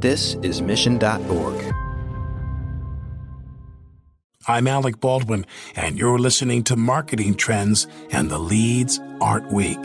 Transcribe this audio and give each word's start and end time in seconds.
This 0.00 0.34
is 0.42 0.62
Mission.org. 0.62 1.74
I'm 4.46 4.68
Alec 4.68 5.00
Baldwin, 5.00 5.44
and 5.74 5.98
you're 5.98 6.20
listening 6.20 6.62
to 6.64 6.76
Marketing 6.76 7.34
Trends 7.34 7.88
and 8.12 8.30
the 8.30 8.38
Leads 8.38 9.00
Aren't 9.20 9.50
Weak. 9.52 9.82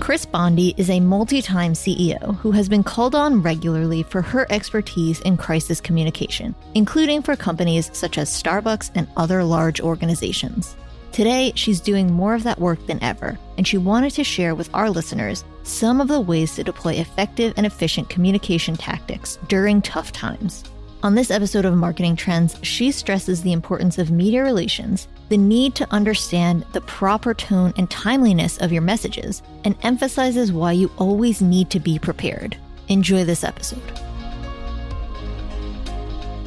Kris 0.00 0.26
Bondi 0.26 0.74
is 0.76 0.90
a 0.90 0.98
multi 0.98 1.42
time 1.42 1.74
CEO 1.74 2.34
who 2.38 2.50
has 2.50 2.68
been 2.68 2.82
called 2.82 3.14
on 3.14 3.42
regularly 3.42 4.02
for 4.02 4.20
her 4.20 4.48
expertise 4.50 5.20
in 5.20 5.36
crisis 5.36 5.80
communication, 5.80 6.56
including 6.74 7.22
for 7.22 7.36
companies 7.36 7.88
such 7.92 8.18
as 8.18 8.30
Starbucks 8.30 8.90
and 8.96 9.06
other 9.16 9.44
large 9.44 9.80
organizations. 9.80 10.74
Today, 11.16 11.50
she's 11.54 11.80
doing 11.80 12.12
more 12.12 12.34
of 12.34 12.42
that 12.42 12.58
work 12.58 12.86
than 12.86 13.02
ever, 13.02 13.38
and 13.56 13.66
she 13.66 13.78
wanted 13.78 14.10
to 14.10 14.22
share 14.22 14.54
with 14.54 14.68
our 14.74 14.90
listeners 14.90 15.46
some 15.62 15.98
of 15.98 16.08
the 16.08 16.20
ways 16.20 16.54
to 16.54 16.62
deploy 16.62 16.92
effective 16.92 17.54
and 17.56 17.64
efficient 17.64 18.10
communication 18.10 18.76
tactics 18.76 19.38
during 19.48 19.80
tough 19.80 20.12
times. 20.12 20.62
On 21.02 21.14
this 21.14 21.30
episode 21.30 21.64
of 21.64 21.74
Marketing 21.74 22.16
Trends, 22.16 22.56
she 22.60 22.90
stresses 22.90 23.40
the 23.40 23.54
importance 23.54 23.96
of 23.96 24.10
media 24.10 24.44
relations, 24.44 25.08
the 25.30 25.38
need 25.38 25.74
to 25.76 25.90
understand 25.90 26.66
the 26.74 26.82
proper 26.82 27.32
tone 27.32 27.72
and 27.78 27.90
timeliness 27.90 28.58
of 28.58 28.70
your 28.70 28.82
messages, 28.82 29.42
and 29.64 29.74
emphasizes 29.84 30.52
why 30.52 30.72
you 30.72 30.92
always 30.98 31.40
need 31.40 31.70
to 31.70 31.80
be 31.80 31.98
prepared. 31.98 32.58
Enjoy 32.88 33.24
this 33.24 33.42
episode. 33.42 33.80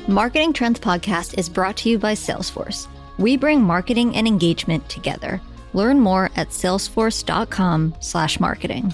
Marketing 0.08 0.54
Trends 0.54 0.80
Podcast 0.80 1.40
is 1.40 1.50
brought 1.50 1.78
to 1.78 1.90
you 1.90 1.98
by 1.98 2.14
Salesforce. 2.14 2.88
We 3.20 3.36
bring 3.36 3.62
marketing 3.62 4.16
and 4.16 4.26
engagement 4.26 4.88
together. 4.88 5.42
Learn 5.74 6.00
more 6.00 6.30
at 6.38 6.52
salesforce.com/marketing. 6.52 8.94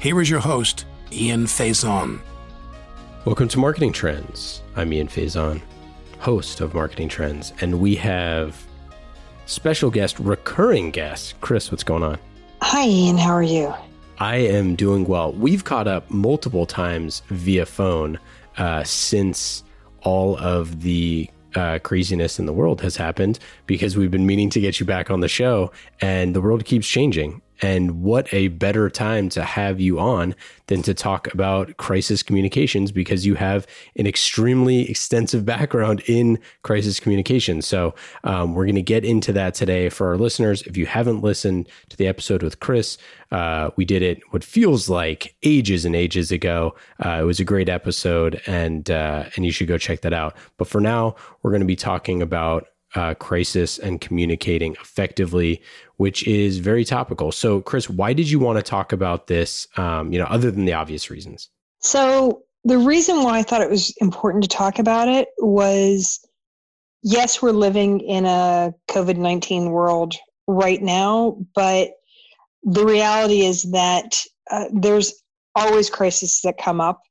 Here 0.00 0.20
is 0.20 0.28
your 0.28 0.40
host, 0.40 0.84
Ian 1.12 1.44
Faison. 1.44 2.18
Welcome 3.24 3.46
to 3.46 3.60
Marketing 3.60 3.92
Trends. 3.92 4.60
I'm 4.74 4.92
Ian 4.92 5.06
Faison, 5.06 5.62
host 6.18 6.60
of 6.60 6.74
Marketing 6.74 7.08
Trends, 7.08 7.52
and 7.60 7.78
we 7.78 7.94
have 7.94 8.60
special 9.46 9.88
guest, 9.88 10.18
recurring 10.18 10.90
guest, 10.90 11.40
Kris. 11.40 11.70
What's 11.70 11.84
going 11.84 12.02
on? 12.02 12.18
Hi, 12.60 12.88
Ian. 12.88 13.18
How 13.18 13.34
are 13.34 13.42
you? 13.44 13.72
I 14.18 14.38
am 14.38 14.74
doing 14.74 15.04
well. 15.04 15.32
We've 15.32 15.62
caught 15.62 15.86
up 15.86 16.10
multiple 16.10 16.66
times 16.66 17.22
via 17.28 17.66
phone 17.66 18.18
uh, 18.58 18.82
since 18.82 19.62
all 20.02 20.36
of 20.38 20.82
the 20.82 21.30
uh, 21.54 21.78
craziness 21.80 22.38
in 22.38 22.46
the 22.46 22.52
world 22.52 22.80
has 22.80 22.96
happened 22.96 23.38
because 23.66 23.96
we've 23.96 24.10
been 24.10 24.26
meaning 24.26 24.50
to 24.50 24.60
get 24.60 24.80
you 24.80 24.86
back 24.86 25.10
on 25.10 25.20
the 25.20 25.28
show 25.28 25.70
and 26.00 26.34
the 26.34 26.40
world 26.40 26.64
keeps 26.64 26.86
changing. 26.86 27.40
And 27.62 28.02
what 28.02 28.32
a 28.32 28.48
better 28.48 28.90
time 28.90 29.28
to 29.30 29.42
have 29.42 29.80
you 29.80 29.98
on 29.98 30.34
than 30.66 30.82
to 30.82 30.94
talk 30.94 31.32
about 31.32 31.76
crisis 31.76 32.22
communications 32.22 32.90
because 32.90 33.26
you 33.26 33.34
have 33.34 33.66
an 33.96 34.06
extremely 34.06 34.90
extensive 34.90 35.44
background 35.54 36.02
in 36.06 36.38
crisis 36.62 36.98
communications. 37.00 37.66
So, 37.66 37.94
um, 38.24 38.54
we're 38.54 38.64
going 38.64 38.74
to 38.74 38.82
get 38.82 39.04
into 39.04 39.32
that 39.32 39.54
today 39.54 39.88
for 39.88 40.08
our 40.08 40.16
listeners. 40.16 40.62
If 40.62 40.76
you 40.76 40.86
haven't 40.86 41.22
listened 41.22 41.68
to 41.90 41.96
the 41.96 42.06
episode 42.06 42.42
with 42.42 42.60
Kris, 42.60 42.98
uh, 43.30 43.70
we 43.76 43.84
did 43.84 44.02
it 44.02 44.20
what 44.30 44.44
feels 44.44 44.88
like 44.88 45.34
ages 45.42 45.84
and 45.84 45.96
ages 45.96 46.30
ago. 46.30 46.74
Uh, 47.04 47.18
it 47.22 47.24
was 47.24 47.40
a 47.40 47.44
great 47.44 47.68
episode, 47.68 48.40
and 48.46 48.90
uh, 48.90 49.24
and 49.36 49.44
you 49.44 49.50
should 49.50 49.68
go 49.68 49.78
check 49.78 50.02
that 50.02 50.12
out. 50.12 50.36
But 50.56 50.68
for 50.68 50.80
now, 50.80 51.16
we're 51.42 51.50
going 51.50 51.60
to 51.60 51.66
be 51.66 51.76
talking 51.76 52.22
about 52.22 52.68
uh, 52.94 53.14
crisis 53.14 53.78
and 53.78 54.00
communicating 54.00 54.74
effectively, 54.80 55.60
which 55.96 56.26
is 56.26 56.58
very 56.58 56.84
topical. 56.84 57.32
So, 57.32 57.60
Kris, 57.60 57.90
why 57.90 58.12
did 58.12 58.30
you 58.30 58.38
want 58.38 58.58
to 58.58 58.62
talk 58.62 58.92
about 58.92 59.26
this? 59.26 59.66
Um, 59.76 60.12
you 60.12 60.18
know, 60.18 60.26
other 60.26 60.50
than 60.50 60.64
the 60.64 60.74
obvious 60.74 61.10
reasons. 61.10 61.48
So, 61.80 62.42
the 62.64 62.78
reason 62.78 63.22
why 63.22 63.38
I 63.38 63.42
thought 63.42 63.60
it 63.60 63.70
was 63.70 63.94
important 64.00 64.42
to 64.44 64.48
talk 64.48 64.78
about 64.78 65.08
it 65.08 65.28
was, 65.38 66.26
yes, 67.02 67.42
we're 67.42 67.50
living 67.50 68.00
in 68.00 68.24
a 68.24 68.72
COVID 68.90 69.16
nineteen 69.16 69.70
world 69.70 70.14
right 70.46 70.80
now, 70.80 71.38
but 71.54 71.90
the 72.62 72.84
reality 72.86 73.42
is 73.42 73.64
that 73.72 74.22
uh, 74.50 74.66
there's 74.72 75.12
always 75.54 75.90
crises 75.90 76.40
that 76.44 76.56
come 76.58 76.80
up, 76.80 77.02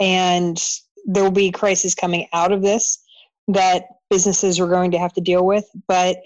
and 0.00 0.60
there 1.04 1.22
will 1.22 1.30
be 1.30 1.52
crises 1.52 1.94
coming 1.94 2.26
out 2.32 2.50
of 2.50 2.62
this 2.62 3.00
that 3.48 3.84
businesses 4.10 4.60
are 4.60 4.68
going 4.68 4.90
to 4.92 4.98
have 4.98 5.12
to 5.14 5.20
deal 5.20 5.44
with. 5.44 5.64
But 5.88 6.18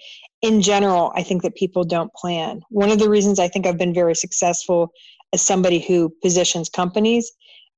in 0.43 0.63
general, 0.63 1.13
I 1.15 1.23
think 1.23 1.43
that 1.43 1.55
people 1.55 1.85
don't 1.85 2.13
plan. 2.15 2.63
One 2.71 2.91
of 2.91 2.99
the 2.99 3.11
reasons 3.11 3.39
I 3.39 3.49
think 3.49 3.67
I've 3.67 3.79
been 3.79 3.95
very 3.95 4.15
successful 4.15 4.93
as 5.33 5.43
somebody 5.43 5.79
who 5.79 6.13
positions 6.23 6.69
companies 6.69 7.31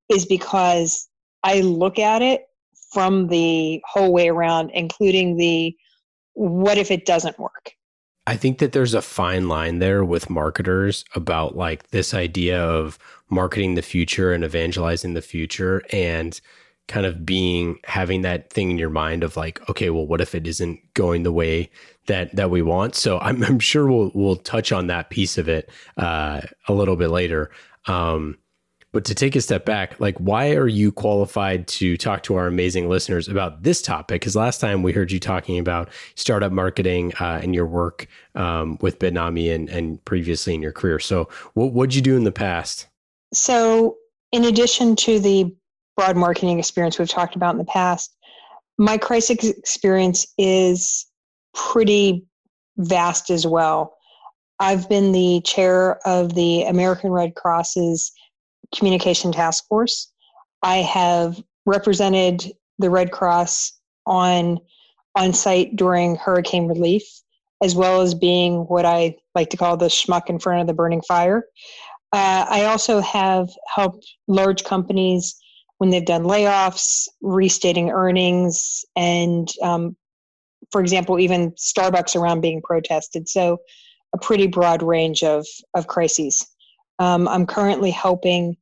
is 0.09 0.27
because 0.27 1.09
I 1.43 1.61
look 1.61 1.99
at 1.99 2.23
it 2.23 2.43
from 2.93 3.29
the 3.29 3.83
whole 3.87 4.13
way 4.13 4.29
around, 4.29 4.71
including 4.75 5.37
the 5.37 5.75
what 6.35 6.79
if 6.79 6.91
it 6.91 7.05
doesn't 7.05 7.39
work? 7.39 7.73
I 8.27 8.37
think 8.37 8.59
that 8.59 8.73
there's 8.73 8.95
a 8.95 9.03
fine 9.03 9.49
line 9.49 9.81
there 9.81 10.05
with 10.05 10.31
marketers 10.31 11.05
about 11.15 11.57
like 11.57 11.91
this 11.91 12.15
idea 12.15 12.63
of 12.63 12.99
marketing 13.29 13.75
the 13.75 13.83
future 13.83 14.33
and 14.33 14.45
evangelizing 14.45 15.15
the 15.15 15.23
future 15.23 15.83
and 15.91 16.41
kind 16.89 17.07
of 17.07 17.25
being 17.25 17.79
having 17.85 18.23
that 18.23 18.51
thing 18.51 18.71
in 18.71 18.79
your 18.79 18.91
mind 18.91 19.23
of 19.23 19.37
like 19.37 19.67
okay 19.69 19.91
well 19.91 20.07
what 20.07 20.21
if 20.21 20.35
it 20.35 20.47
isn't 20.47 20.81
going 20.95 21.23
the 21.23 21.33
way 21.33 21.71
that 22.07 22.35
that 22.35 22.51
we 22.51 22.63
want? 22.63 22.95
So 22.95 23.19
i'm, 23.21 23.43
I'm 23.45 23.59
sure 23.59 23.87
we'll 23.87 24.11
we'll 24.15 24.37
touch 24.37 24.73
on 24.73 24.89
that 24.89 25.11
piece 25.11 25.39
of 25.39 25.49
it 25.49 25.71
uh, 25.97 26.43
a 26.69 26.73
little 26.73 26.97
bit 26.97 27.09
later. 27.09 27.51
Um, 27.87 28.39
but 28.93 29.07
to 29.07 29.15
take 29.15 29.35
a 29.35 29.41
step 29.41 29.65
back 29.65 29.99
like 30.01 30.17
why 30.19 30.53
are 30.53 30.69
you 30.69 30.93
qualified 30.93 31.67
to 31.67 31.97
talk 31.97 32.23
to 32.25 32.35
our 32.35 32.47
amazing 32.47 32.89
listeners 32.89 33.27
about 33.29 33.63
this 33.63 33.81
topic? 33.81 34.21
Because 34.21 34.37
last 34.37 34.61
time 34.61 34.83
we 34.83 34.93
heard 34.93 35.11
you 35.11 35.19
talking 35.19 35.59
about 35.59 35.89
startup 36.15 36.53
marketing 36.53 37.13
uh, 37.19 37.41
and 37.43 37.55
your 37.55 37.67
work 37.67 38.07
um, 38.35 38.77
with 38.81 38.99
bitnami 38.99 39.55
and, 39.55 39.69
and 39.71 40.05
previously 40.05 40.55
in 40.55 40.63
your 40.63 40.73
career. 40.73 40.99
So 40.99 41.29
what 41.55 41.73
would 41.73 41.95
you 41.95 42.03
do 42.03 42.17
in 42.17 42.25
the 42.25 42.33
past? 42.33 42.87
So 43.33 43.97
in 44.33 44.45
addition 44.45 44.97
to 44.97 45.19
the 45.21 45.55
broad 45.97 46.17
marketing 46.17 46.59
experience 46.59 46.99
we've 46.99 47.09
talked 47.09 47.37
about 47.37 47.53
in 47.53 47.59
the 47.59 47.65
past, 47.65 48.15
my 48.79 48.99
crisis 48.99 49.49
experience 49.49 50.27
is 50.39 51.07
pretty 51.55 52.25
vast 52.79 53.31
as 53.31 53.47
well. 53.47 53.95
I've 54.59 54.89
been 54.89 55.13
the 55.13 55.41
chair 55.45 55.99
of 56.07 56.35
the 56.35 56.63
American 56.63 57.11
Red 57.11 57.35
Cross's 57.35 58.13
Communication 58.75 59.33
Task 59.33 59.67
Force. 59.69 60.11
I 60.63 60.77
have 60.79 61.43
represented 61.67 62.53
the 62.79 62.91
Red 62.91 63.11
Cross 63.11 63.73
on 64.07 64.59
on 65.15 65.35
site 65.35 65.77
during 65.77 66.17
hurricane 66.17 66.67
relief, 66.67 67.03
as 67.63 67.75
well 67.75 68.01
as 68.01 68.15
being 68.15 68.61
what 68.61 68.87
I 68.87 69.17
like 69.35 69.51
to 69.51 69.59
call 69.59 69.77
the 69.77 69.87
schmuck 69.87 70.31
in 70.31 70.39
front 70.39 70.63
of 70.63 70.67
the 70.67 70.75
burning 70.75 71.03
fire. 71.03 71.45
Uh, 72.13 72.47
I 72.49 72.65
also 72.65 73.01
have 73.01 73.51
helped 73.75 74.07
large 74.27 74.65
companies 74.65 75.37
when 75.83 75.91
they've 75.91 76.05
done 76.05 76.23
layoffs, 76.23 77.09
restating 77.23 77.91
earnings, 77.91 78.85
and 78.95 79.49
um, 79.63 79.97
for 80.71 80.81
example, 80.81 81.19
even 81.19 81.51
Starbucks 81.55 82.15
around 82.15 82.41
being 82.41 82.63
protested. 82.63 83.29
So, 83.29 83.59
a 84.15 84.19
pretty 84.19 84.47
broad 84.47 84.81
range 84.81 85.25
of, 85.25 85.45
of 85.75 85.89
crises. 85.89 86.47
Um, 87.01 87.27
I'm 87.27 87.47
currently 87.47 87.91
helping 87.91 88.57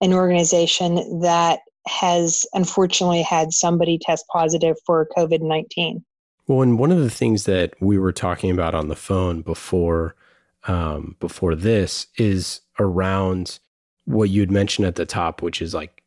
an 0.00 0.12
organization 0.12 1.20
that 1.20 1.60
has 1.86 2.44
unfortunately 2.54 3.22
had 3.22 3.52
somebody 3.52 3.96
test 3.96 4.24
positive 4.32 4.74
for 4.84 5.06
COVID 5.16 5.42
19. 5.42 6.04
Well, 6.48 6.62
and 6.62 6.76
one 6.76 6.90
of 6.90 6.98
the 6.98 7.08
things 7.08 7.44
that 7.44 7.74
we 7.80 8.00
were 8.00 8.12
talking 8.12 8.50
about 8.50 8.74
on 8.74 8.88
the 8.88 8.96
phone 8.96 9.42
before 9.42 10.16
um, 10.66 11.14
before 11.20 11.54
this 11.54 12.08
is 12.18 12.62
around 12.80 13.60
what 14.06 14.28
you 14.28 14.40
had 14.40 14.50
mentioned 14.50 14.88
at 14.88 14.96
the 14.96 15.06
top, 15.06 15.40
which 15.40 15.62
is 15.62 15.72
like 15.72 16.00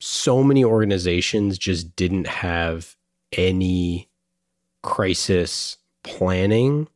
so 0.00 0.42
many 0.42 0.64
organizations 0.64 1.58
just 1.58 1.94
didn't 1.94 2.26
have 2.26 2.96
any 3.32 4.08
crisis 4.82 5.76
planning 6.02 6.88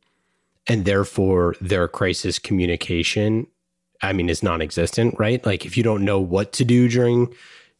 and 0.67 0.85
therefore 0.85 1.55
their 1.61 1.87
crisis 1.87 2.39
communication 2.39 3.45
i 4.01 4.11
mean 4.11 4.29
is 4.29 4.41
non-existent 4.41 5.15
right? 5.19 5.45
Like 5.45 5.65
if 5.65 5.77
you 5.77 5.83
don't 5.83 6.03
know 6.03 6.19
what 6.19 6.51
to 6.53 6.65
do 6.65 6.89
during 6.89 7.33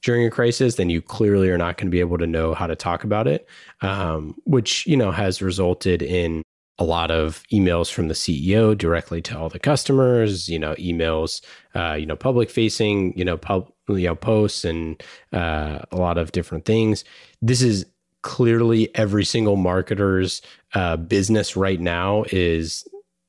during 0.03 0.25
a 0.25 0.29
crisis 0.29 0.75
then 0.75 0.91
you 0.91 1.01
clearly 1.01 1.49
are 1.49 1.57
not 1.57 1.77
going 1.77 1.87
to 1.87 1.91
be 1.91 1.99
able 1.99 2.19
to 2.19 2.27
know 2.27 2.53
how 2.53 2.67
to 2.67 2.75
talk 2.75 3.03
about 3.03 3.27
it 3.27 3.47
um, 3.81 4.35
which 4.45 4.85
you 4.85 4.95
know 4.95 5.11
has 5.11 5.41
resulted 5.41 6.03
in 6.03 6.43
a 6.77 6.83
lot 6.83 7.09
of 7.09 7.43
emails 7.51 7.91
from 7.91 8.09
the 8.09 8.13
ceo 8.13 8.77
directly 8.77 9.21
to 9.21 9.37
all 9.37 9.49
the 9.49 9.59
customers 9.59 10.47
you 10.47 10.59
know 10.59 10.75
emails 10.75 11.41
uh, 11.73 11.93
you 11.93 12.05
know 12.05 12.15
public 12.15 12.51
facing 12.51 13.17
you 13.17 13.25
know 13.25 13.37
pub 13.37 13.71
know 13.87 14.15
posts 14.15 14.65
and 14.65 15.01
uh, 15.33 15.79
a 15.91 15.95
lot 15.95 16.17
of 16.17 16.31
different 16.31 16.65
things. 16.65 17.03
This 17.41 17.61
is 17.61 17.85
clearly 18.21 18.93
every 18.95 19.23
single 19.23 19.57
marketer's 19.57 20.41
uh, 20.73 20.97
business 20.97 21.55
right 21.55 21.79
now 21.79 22.25
is 22.31 22.87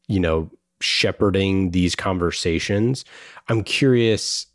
you 0.08 0.20
know 0.20 0.50
shepherding 0.81 1.70
these 1.70 1.94
conversations. 1.94 3.05
I'm 3.49 3.62
curious 3.62 4.47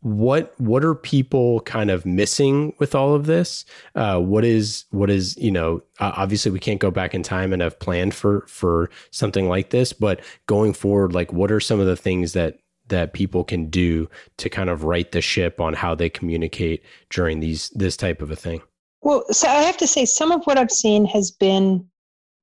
what 0.00 0.54
what 0.60 0.84
are 0.84 0.94
people 0.94 1.60
kind 1.60 1.90
of 1.90 2.06
missing 2.06 2.72
with 2.78 2.94
all 2.94 3.14
of 3.14 3.26
this 3.26 3.64
uh, 3.96 4.18
what 4.18 4.44
is 4.44 4.84
what 4.90 5.10
is 5.10 5.36
you 5.36 5.50
know 5.50 5.82
obviously 5.98 6.52
we 6.52 6.60
can't 6.60 6.78
go 6.80 6.90
back 6.90 7.14
in 7.14 7.22
time 7.22 7.52
and 7.52 7.60
have 7.62 7.78
planned 7.80 8.14
for 8.14 8.46
for 8.46 8.90
something 9.10 9.48
like 9.48 9.70
this 9.70 9.92
but 9.92 10.20
going 10.46 10.72
forward 10.72 11.12
like 11.12 11.32
what 11.32 11.50
are 11.50 11.58
some 11.58 11.80
of 11.80 11.86
the 11.86 11.96
things 11.96 12.32
that 12.32 12.58
that 12.88 13.12
people 13.12 13.44
can 13.44 13.68
do 13.68 14.08
to 14.36 14.48
kind 14.48 14.70
of 14.70 14.84
right 14.84 15.12
the 15.12 15.20
ship 15.20 15.60
on 15.60 15.74
how 15.74 15.94
they 15.94 16.08
communicate 16.08 16.82
during 17.10 17.40
these 17.40 17.70
this 17.70 17.96
type 17.96 18.22
of 18.22 18.30
a 18.30 18.36
thing 18.36 18.60
well 19.02 19.24
so 19.30 19.48
i 19.48 19.62
have 19.62 19.76
to 19.76 19.86
say 19.86 20.04
some 20.04 20.32
of 20.32 20.44
what 20.44 20.58
i've 20.58 20.70
seen 20.70 21.04
has 21.04 21.30
been 21.30 21.86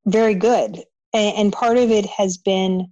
very 0.06 0.36
good 0.36 0.83
and, 1.13 1.38
and 1.38 1.53
part 1.53 1.77
of 1.77 1.92
it 1.92 2.06
has 2.06 2.38
been 2.38 2.88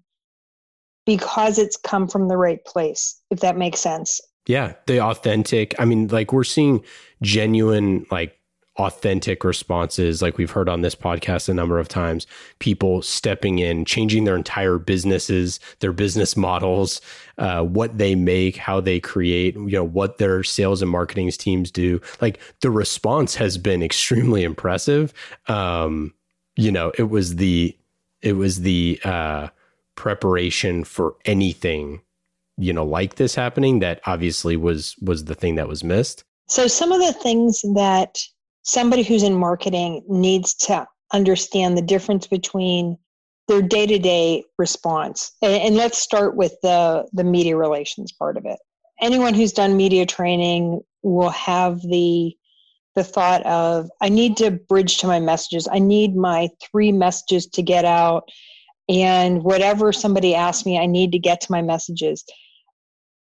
because 1.05 1.59
it's 1.59 1.77
come 1.77 2.07
from 2.07 2.27
the 2.27 2.37
right 2.37 2.63
place 2.65 3.19
if 3.29 3.39
that 3.39 3.57
makes 3.57 3.79
sense 3.79 4.19
yeah, 4.45 4.73
the 4.87 4.99
authentic. 4.99 5.73
I 5.79 5.85
mean, 5.85 6.07
like 6.07 6.33
we're 6.33 6.43
seeing 6.43 6.83
genuine, 7.21 8.05
like 8.11 8.37
authentic 8.77 9.43
responses, 9.43 10.21
like 10.21 10.37
we've 10.37 10.51
heard 10.51 10.67
on 10.67 10.81
this 10.81 10.95
podcast 10.95 11.47
a 11.47 11.53
number 11.53 11.79
of 11.79 11.87
times. 11.87 12.25
People 12.59 13.01
stepping 13.01 13.59
in, 13.59 13.85
changing 13.85 14.23
their 14.23 14.35
entire 14.35 14.77
businesses, 14.77 15.59
their 15.79 15.93
business 15.93 16.35
models, 16.35 17.01
uh, 17.37 17.63
what 17.63 17.97
they 17.97 18.15
make, 18.15 18.57
how 18.57 18.79
they 18.79 18.99
create, 18.99 19.55
you 19.55 19.71
know, 19.71 19.83
what 19.83 20.17
their 20.17 20.43
sales 20.43 20.81
and 20.81 20.89
marketing 20.89 21.29
teams 21.31 21.71
do. 21.71 22.01
Like 22.21 22.39
the 22.61 22.71
response 22.71 23.35
has 23.35 23.57
been 23.57 23.83
extremely 23.83 24.43
impressive. 24.43 25.13
Um, 25.47 26.13
you 26.55 26.71
know, 26.71 26.91
it 26.97 27.09
was 27.09 27.35
the 27.35 27.77
it 28.21 28.33
was 28.33 28.61
the 28.61 28.99
uh, 29.03 29.49
preparation 29.95 30.83
for 30.83 31.15
anything 31.25 32.01
you 32.57 32.71
know 32.71 32.85
like 32.85 33.15
this 33.15 33.35
happening 33.35 33.79
that 33.79 33.99
obviously 34.05 34.55
was 34.55 34.95
was 35.01 35.25
the 35.25 35.35
thing 35.35 35.55
that 35.55 35.67
was 35.67 35.83
missed 35.83 36.23
so 36.47 36.67
some 36.67 36.91
of 36.91 36.99
the 36.99 37.13
things 37.13 37.61
that 37.73 38.19
somebody 38.63 39.03
who's 39.03 39.23
in 39.23 39.35
marketing 39.35 40.03
needs 40.07 40.53
to 40.55 40.87
understand 41.13 41.77
the 41.77 41.81
difference 41.81 42.27
between 42.27 42.97
their 43.47 43.61
day-to-day 43.61 44.43
response. 44.57 45.31
And, 45.41 45.53
and 45.53 45.75
let's 45.75 45.97
start 45.97 46.35
with 46.35 46.55
the 46.63 47.07
the 47.13 47.23
media 47.23 47.57
relations 47.57 48.11
part 48.11 48.37
of 48.37 48.45
it. 48.45 48.57
Anyone 49.01 49.33
who's 49.33 49.51
done 49.51 49.77
media 49.77 50.05
training 50.05 50.81
will 51.03 51.29
have 51.29 51.81
the 51.81 52.35
the 52.95 53.03
thought 53.03 53.43
of 53.45 53.89
i 54.01 54.09
need 54.09 54.37
to 54.37 54.51
bridge 54.51 54.97
to 54.99 55.07
my 55.07 55.19
messages. 55.19 55.67
I 55.71 55.79
need 55.79 56.15
my 56.15 56.49
three 56.71 56.91
messages 56.91 57.47
to 57.47 57.61
get 57.61 57.85
out 57.85 58.29
and 58.89 59.43
whatever 59.43 59.93
somebody 59.93 60.35
asks 60.35 60.65
me 60.65 60.77
i 60.77 60.85
need 60.85 61.11
to 61.11 61.19
get 61.19 61.41
to 61.41 61.51
my 61.51 61.61
messages. 61.61 62.23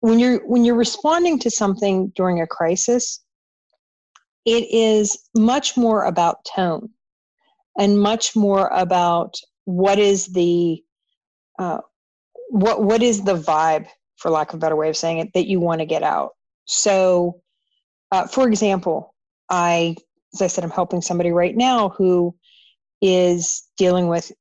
When 0.01 0.19
you're 0.19 0.45
when 0.47 0.65
you're 0.65 0.75
responding 0.75 1.39
to 1.39 1.49
something 1.49 2.11
during 2.15 2.41
a 2.41 2.47
crisis 2.47 3.21
it 4.45 4.67
is 4.71 5.17
much 5.35 5.77
more 5.77 6.05
about 6.05 6.45
tone 6.45 6.89
and 7.77 7.99
much 7.99 8.35
more 8.35 8.67
about 8.73 9.35
what 9.65 9.99
is 9.99 10.27
the 10.27 10.83
uh, 11.59 11.79
what 12.49 12.83
what 12.83 13.01
is 13.01 13.23
the 13.23 13.35
vibe 13.35 13.87
for 14.17 14.29
lack 14.29 14.49
of 14.49 14.55
a 14.55 14.59
better 14.59 14.75
way 14.75 14.89
of 14.89 14.97
saying 14.97 15.19
it 15.19 15.33
that 15.33 15.47
you 15.47 15.59
want 15.59 15.79
to 15.79 15.85
get 15.85 16.03
out. 16.03 16.31
So 16.65 17.41
uh, 18.11 18.27
for 18.27 18.47
example 18.47 19.15
i 19.49 19.95
as 20.33 20.41
i 20.41 20.47
said 20.47 20.63
i'm 20.63 20.69
helping 20.69 21.01
somebody 21.01 21.31
right 21.31 21.55
now 21.55 21.89
who 21.89 22.35
is 23.01 23.63
dealing 23.77 24.07
with 24.07 24.31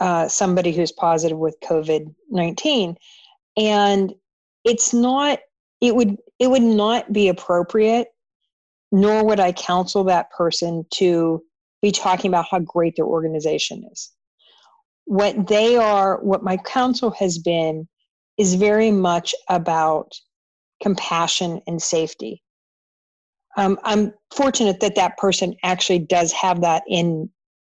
uh, 0.00 0.28
somebody 0.28 0.72
who's 0.72 0.92
positive 0.92 1.38
with 1.38 1.56
covid-19 1.64 2.96
and 3.56 4.12
it's 4.64 4.92
not 4.92 5.38
it 5.80 5.94
would 5.94 6.16
it 6.38 6.50
would 6.50 6.62
not 6.62 7.12
be 7.12 7.28
appropriate 7.28 8.08
nor 8.94 9.24
would 9.24 9.40
i 9.40 9.50
counsel 9.50 10.04
that 10.04 10.30
person 10.30 10.86
to 10.90 11.42
be 11.82 11.90
talking 11.90 12.30
about 12.30 12.46
how 12.50 12.60
great 12.60 12.96
their 12.96 13.04
organization 13.04 13.84
is. 13.92 14.10
What 15.04 15.48
they 15.48 15.76
are 15.76 16.18
what 16.22 16.42
my 16.42 16.56
counsel 16.56 17.10
has 17.10 17.36
been 17.36 17.86
is 18.38 18.54
very 18.54 18.90
much 18.90 19.34
about 19.50 20.12
compassion 20.82 21.60
and 21.66 21.82
safety. 21.82 22.42
Um, 23.56 23.78
i'm 23.84 24.14
fortunate 24.34 24.80
that 24.80 24.94
that 24.94 25.18
person 25.18 25.54
actually 25.62 25.98
does 26.00 26.32
have 26.32 26.62
that 26.62 26.82
in 26.88 27.28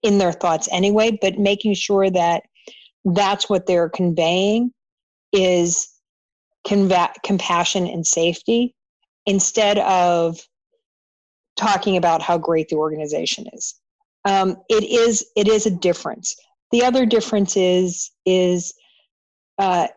in 0.03 0.19
their 0.19 0.33
thoughts 0.33 0.69
anyway 0.71 1.19
but 1.21 1.39
making 1.39 1.75
sure 1.75 2.09
that 2.11 2.45
that's 3.05 3.51
what 3.51 3.67
they're 3.67 3.91
conveying 3.91 4.73
is 5.33 5.89
conva- 6.67 7.13
compassion 7.25 7.87
and 7.87 8.07
safety 8.07 8.75
instead 9.27 9.79
of 9.81 10.41
talking 11.57 11.97
about 11.97 12.23
how 12.23 12.39
great 12.39 12.69
the 12.69 12.77
organization 12.77 13.47
is. 13.53 13.75
Um, 14.25 14.57
it 14.69 14.85
is 14.85 15.25
it 15.37 15.49
is 15.49 15.67
a 15.67 15.71
difference. 15.71 16.35
The 16.73 16.85
other 16.85 17.07
difference 17.07 17.57
is 17.57 18.11
is 18.25 18.75
uh, 19.59 19.89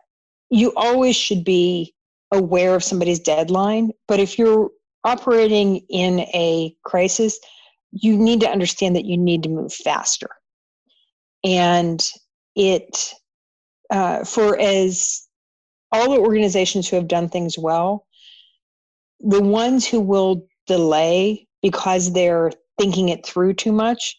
you 0.50 0.72
always 0.76 1.16
should 1.16 1.44
be 1.44 1.94
aware 2.32 2.74
of 2.74 2.84
somebody's 2.84 3.20
deadline, 3.20 3.90
but 4.06 4.20
if 4.20 4.38
you're 4.38 4.70
operating 5.04 5.78
in 5.88 6.20
a 6.20 6.74
crisis, 6.84 7.38
you 7.92 8.16
need 8.16 8.40
to 8.40 8.50
understand 8.50 8.96
that 8.96 9.04
you 9.04 9.16
need 9.16 9.42
to 9.42 9.48
move 9.48 9.72
faster. 9.72 10.30
And 11.42 12.06
it, 12.54 13.14
uh, 13.90 14.24
for 14.24 14.58
as 14.58 15.26
all 15.90 16.10
the 16.10 16.20
organizations 16.20 16.88
who 16.88 16.96
have 16.96 17.08
done 17.08 17.28
things 17.28 17.58
well, 17.58 18.06
the 19.20 19.42
ones 19.42 19.86
who 19.86 20.00
will 20.00 20.46
delay 20.66 21.48
because 21.62 22.12
they're 22.12 22.52
thinking 22.78 23.08
it 23.08 23.24
through 23.24 23.54
too 23.54 23.72
much 23.72 24.16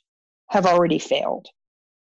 have 0.49 0.65
already 0.65 0.99
failed. 0.99 1.47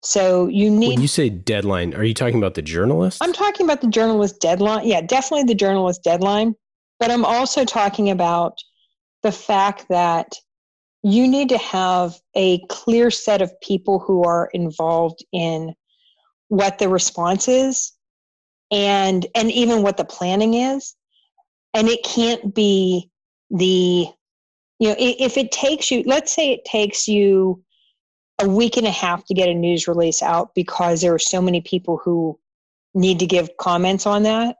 So 0.03 0.47
you 0.47 0.71
need. 0.71 0.88
When 0.88 1.03
you 1.03 1.09
say 1.09 1.29
deadline, 1.29 1.94
are 1.94 2.05
you 2.05 2.15
talking 2.15 2.38
about 2.38 2.55
the 2.55 2.62
journalist? 2.62 3.19
I'm 3.21 3.35
talking 3.35 3.67
about 3.67 3.82
the 3.82 3.88
journalist 3.88 4.41
deadline. 4.41 4.87
Yeah, 4.87 5.03
definitely 5.03 5.44
the 5.44 5.55
journalist 5.55 6.03
deadline. 6.03 6.55
But 6.99 7.11
I'm 7.11 7.25
also 7.25 7.65
talking 7.65 8.11
about 8.11 8.59
the 9.23 9.32
fact 9.32 9.87
that 9.91 10.35
you 11.03 11.29
need 11.29 11.49
to 11.50 11.59
have 11.59 12.15
a 12.35 12.65
clear 12.69 13.11
set 13.11 13.43
of 13.43 13.59
people 13.61 13.99
who 13.99 14.25
are 14.25 14.50
involved 14.53 15.25
in 15.33 15.75
what 16.49 16.79
the 16.79 16.88
response 16.88 17.49
is 17.49 17.93
and 18.71 19.26
and 19.35 19.50
even 19.50 19.83
what 19.83 19.97
the 19.97 20.05
planning 20.05 20.55
is 20.55 20.95
and 21.75 21.88
it 21.88 22.02
can't 22.05 22.55
be 22.55 23.09
the 23.50 24.07
you 24.81 24.89
know 24.89 24.97
if 24.99 25.37
it 25.37 25.53
takes 25.53 25.91
you 25.91 26.03
let's 26.07 26.35
say 26.35 26.51
it 26.51 26.65
takes 26.65 27.07
you 27.07 27.63
a 28.41 28.49
week 28.49 28.77
and 28.77 28.87
a 28.87 28.91
half 28.91 29.25
to 29.27 29.35
get 29.35 29.49
a 29.49 29.55
news 29.55 29.87
release 29.87 30.23
out 30.23 30.55
because 30.55 31.01
there 31.01 31.15
are 31.15 31.19
so 31.19 31.41
many 31.41 31.61
people 31.61 32.01
who 32.03 32.37
need 32.95 33.21
to 33.21 33.27
give 33.27 33.57
comments 33.59 34.07
on 34.07 34.25
that 34.25 34.57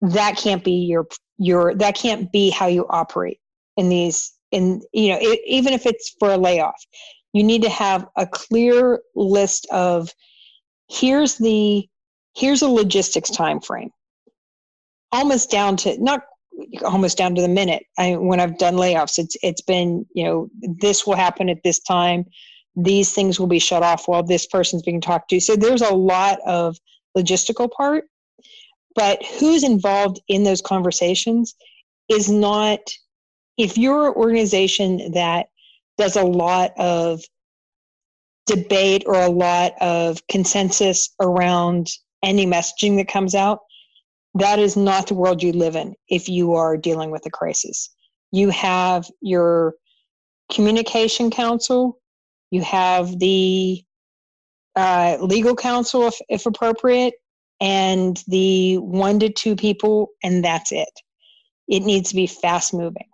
that 0.00 0.36
can't 0.36 0.62
be 0.64 0.72
your 0.72 1.06
your 1.38 1.74
that 1.74 1.96
can't 1.96 2.30
be 2.32 2.50
how 2.50 2.66
you 2.66 2.86
operate 2.88 3.40
in 3.76 3.88
these 3.88 4.32
in 4.52 4.82
you 4.92 5.10
know 5.10 5.18
it, 5.20 5.40
even 5.46 5.72
if 5.72 5.86
it's 5.86 6.14
for 6.18 6.30
a 6.32 6.36
layoff. 6.36 6.84
You 7.32 7.44
need 7.44 7.62
to 7.62 7.70
have 7.70 8.06
a 8.16 8.26
clear 8.26 9.00
list 9.14 9.66
of 9.70 10.10
here's 10.88 11.36
the 11.36 11.86
here's 12.34 12.62
a 12.62 12.68
logistics 12.68 13.30
time 13.30 13.60
frame 13.60 13.90
almost 15.12 15.50
down 15.50 15.76
to 15.78 16.02
not 16.02 16.22
almost 16.84 17.18
down 17.18 17.34
to 17.34 17.42
the 17.42 17.48
minute. 17.48 17.84
I, 17.98 18.16
when 18.16 18.40
i've 18.40 18.58
done 18.58 18.74
layoffs 18.74 19.18
it's 19.18 19.36
it's 19.42 19.60
been 19.60 20.06
you 20.14 20.24
know 20.24 20.50
this 20.60 21.06
will 21.06 21.16
happen 21.16 21.48
at 21.48 21.62
this 21.62 21.80
time. 21.80 22.24
These 22.74 23.12
things 23.12 23.40
will 23.40 23.46
be 23.46 23.58
shut 23.58 23.82
off 23.82 24.06
while 24.06 24.22
this 24.22 24.46
person's 24.46 24.82
being 24.82 25.00
talked 25.00 25.30
to. 25.30 25.40
So 25.40 25.56
there's 25.56 25.80
a 25.80 25.94
lot 25.94 26.38
of 26.46 26.76
logistical 27.16 27.70
part. 27.70 28.04
But 28.94 29.22
who's 29.38 29.62
involved 29.62 30.20
in 30.28 30.44
those 30.44 30.60
conversations 30.60 31.54
is 32.08 32.30
not 32.30 32.80
if 33.56 33.78
you're 33.78 34.08
an 34.08 34.14
organization 34.14 35.12
that 35.12 35.46
does 35.98 36.16
a 36.16 36.22
lot 36.22 36.72
of 36.76 37.22
debate 38.46 39.04
or 39.06 39.20
a 39.20 39.30
lot 39.30 39.72
of 39.80 40.24
consensus 40.28 41.14
around 41.20 41.88
any 42.22 42.46
messaging 42.46 42.96
that 42.96 43.08
comes 43.08 43.34
out, 43.34 43.60
that 44.38 44.58
is 44.58 44.76
not 44.76 45.06
the 45.06 45.14
world 45.14 45.42
you 45.42 45.52
live 45.52 45.76
in 45.76 45.94
if 46.08 46.28
you 46.28 46.54
are 46.54 46.76
dealing 46.76 47.10
with 47.10 47.24
a 47.26 47.30
crisis. 47.30 47.90
You 48.32 48.50
have 48.50 49.08
your 49.20 49.74
communication 50.52 51.30
council, 51.30 51.98
you 52.50 52.62
have 52.62 53.18
the 53.18 53.82
uh, 54.74 55.16
legal 55.20 55.56
counsel, 55.56 56.08
if, 56.08 56.18
if 56.28 56.46
appropriate, 56.46 57.14
and 57.60 58.22
the 58.28 58.76
one 58.78 59.18
to 59.20 59.30
two 59.30 59.56
people, 59.56 60.10
and 60.22 60.44
that's 60.44 60.70
it. 60.70 60.90
It 61.68 61.80
needs 61.80 62.10
to 62.10 62.16
be 62.16 62.26
fast 62.26 62.74
moving. 62.74 63.08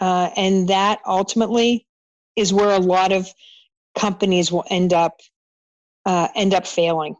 Uh, 0.00 0.30
and 0.36 0.68
that 0.68 1.00
ultimately 1.06 1.86
is 2.34 2.52
where 2.52 2.70
a 2.70 2.80
lot 2.80 3.12
of 3.12 3.28
companies 3.96 4.50
will 4.50 4.64
end 4.70 4.92
up 4.92 5.20
uh, 6.06 6.28
end 6.34 6.54
up 6.54 6.66
failing 6.66 7.14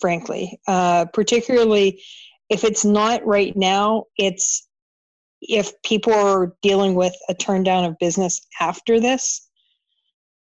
frankly. 0.00 0.58
Uh, 0.66 1.04
particularly 1.12 2.02
if 2.50 2.64
it's 2.64 2.84
not 2.84 3.24
right 3.24 3.56
now, 3.56 4.04
it's 4.18 4.66
if 5.40 5.80
people 5.82 6.12
are 6.12 6.54
dealing 6.60 6.94
with 6.94 7.14
a 7.28 7.34
turn 7.34 7.62
down 7.62 7.84
of 7.84 7.98
business 7.98 8.46
after 8.60 9.00
this, 9.00 9.48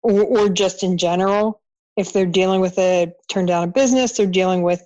or, 0.01 0.23
or 0.23 0.49
just 0.49 0.83
in 0.83 0.97
general, 0.97 1.61
if 1.95 2.11
they're 2.11 2.25
dealing 2.25 2.59
with 2.59 2.77
a 2.77 3.13
turn 3.29 3.45
down 3.45 3.63
of 3.63 3.73
business, 3.73 4.17
they're 4.17 4.25
dealing 4.25 4.63
with 4.63 4.83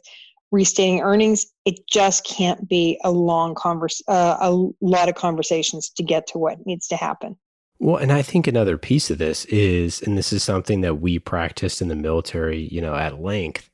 restating 0.52 1.02
earnings. 1.02 1.46
It 1.66 1.80
just 1.88 2.26
can't 2.26 2.68
be 2.68 3.00
a 3.04 3.12
long 3.12 3.56
converse, 3.56 4.02
uh, 4.08 4.38
a 4.40 4.52
lot 4.82 5.10
of 5.10 5.16
conversations 5.16 5.90
to 5.92 6.04
get 6.04 6.28
to 6.28 6.38
what 6.38 6.66
needs 6.66 6.88
to 6.90 6.98
happen. 6.98 7.38
Well, 7.80 7.98
and 7.98 8.12
I 8.12 8.22
think 8.22 8.48
another 8.48 8.78
piece 8.78 9.10
of 9.10 9.18
this 9.18 9.46
is, 9.46 10.02
and 10.02 10.18
this 10.18 10.32
is 10.32 10.44
something 10.44 10.82
that 10.82 10.96
we 10.96 11.20
practiced 11.20 11.82
in 11.82 11.88
the 11.88 11.96
military, 11.96 12.68
you 12.72 12.82
know, 12.82 12.96
at 12.96 13.22
length, 13.22 13.70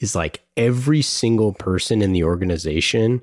is 0.00 0.14
like 0.14 0.42
every 0.56 1.02
single 1.02 1.52
person 1.52 2.02
in 2.02 2.12
the 2.12 2.24
organization 2.24 3.20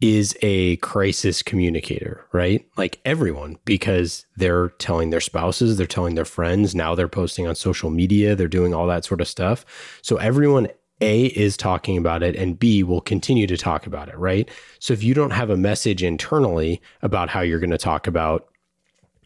is 0.00 0.36
a 0.42 0.76
crisis 0.76 1.42
communicator, 1.42 2.24
right? 2.32 2.64
Like 2.76 3.00
everyone, 3.04 3.58
because 3.64 4.26
they're 4.36 4.68
telling 4.78 5.10
their 5.10 5.20
spouses, 5.20 5.76
they're 5.76 5.86
telling 5.86 6.14
their 6.14 6.24
friends, 6.24 6.74
now 6.74 6.94
they're 6.94 7.08
posting 7.08 7.48
on 7.48 7.56
social 7.56 7.90
media, 7.90 8.36
they're 8.36 8.46
doing 8.46 8.72
all 8.72 8.86
that 8.86 9.04
sort 9.04 9.20
of 9.20 9.26
stuff. 9.26 9.64
So 10.02 10.16
everyone 10.18 10.68
a 11.00 11.26
is 11.26 11.56
talking 11.56 11.96
about 11.96 12.22
it 12.22 12.36
and 12.36 12.58
B 12.58 12.82
will 12.82 13.00
continue 13.00 13.46
to 13.46 13.56
talk 13.56 13.86
about 13.86 14.08
it, 14.08 14.16
right? 14.16 14.48
So 14.78 14.92
if 14.92 15.02
you 15.02 15.14
don't 15.14 15.30
have 15.30 15.50
a 15.50 15.56
message 15.56 16.02
internally 16.02 16.80
about 17.02 17.28
how 17.28 17.40
you're 17.40 17.60
going 17.60 17.70
to 17.70 17.78
talk 17.78 18.06
about, 18.06 18.48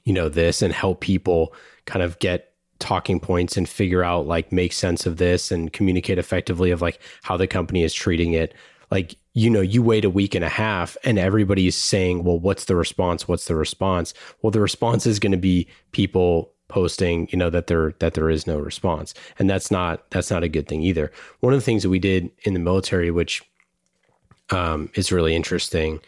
you 0.05 0.13
know, 0.13 0.29
this 0.29 0.63
and 0.63 0.73
help 0.73 1.01
people 1.01 1.55
kind 1.87 2.03
of 2.03 2.19
get 2.19 2.52
talking 2.83 3.21
points 3.21 3.57
and 3.57 3.69
figure 3.69 4.03
out 4.03 4.27
like 4.27 4.51
make 4.51 4.73
sense 4.73 5.07
of 5.07 5.17
this 5.17 5.53
and 5.53 5.73
communicate 5.73 6.19
effectively 6.19 6.73
of 6.73 6.83
like 6.83 7.01
how 7.23 7.37
the 7.37 7.47
company 7.47 7.85
is 7.85 7.95
treating 7.95 8.33
it, 8.33 8.55
like 8.91 9.17
you 9.35 9.49
know, 9.49 9.61
you 9.61 9.83
wait 9.83 10.05
a 10.05 10.11
week 10.11 10.35
and 10.35 10.45
a 10.45 10.49
half 10.49 10.97
and 11.05 11.19
everybody's 11.19 11.77
saying, 11.77 12.25
well, 12.25 12.39
what's 12.39 12.67
the 12.67 12.77
response? 12.77 13.27
What's 13.27 13.47
the 13.47 13.55
response? 13.55 14.13
Well, 14.43 14.51
the 14.51 14.61
response 14.61 15.07
is 15.07 15.21
going 15.21 15.33
to 15.33 15.39
be 15.39 15.69
people 15.93 16.53
posting, 16.69 17.29
you 17.31 17.39
know, 17.39 17.49
that 17.51 17.69
there 17.69 17.95
that 18.01 18.15
there 18.15 18.29
is 18.29 18.47
no 18.47 18.59
response. 18.59 19.15
And 19.39 19.49
that's 19.49 19.71
not 19.71 20.11
that's 20.11 20.31
not 20.31 20.43
a 20.43 20.49
good 20.49 20.67
thing 20.67 20.83
either. 20.83 21.13
One 21.41 21.53
of 21.53 21.61
the 21.61 21.65
things 21.65 21.85
that 21.85 21.91
we 21.91 22.01
did 22.01 22.31
in 22.43 22.53
the 22.53 22.61
military, 22.61 23.13
which 23.13 23.43
um, 24.51 24.91
is 24.97 25.13
really 25.13 25.37
interesting 25.37 26.01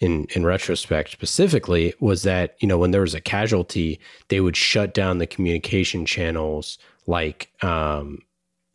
in 0.00 0.26
in 0.34 0.44
retrospect 0.44 1.10
specifically, 1.10 1.94
was 2.00 2.22
that, 2.22 2.56
you 2.60 2.68
know, 2.68 2.78
when 2.78 2.90
there 2.90 3.00
was 3.00 3.14
a 3.14 3.20
casualty, 3.20 4.00
they 4.28 4.40
would 4.40 4.56
shut 4.56 4.94
down 4.94 5.18
the 5.18 5.26
communication 5.26 6.04
channels 6.04 6.78
like 7.06 7.50
um, 7.62 8.18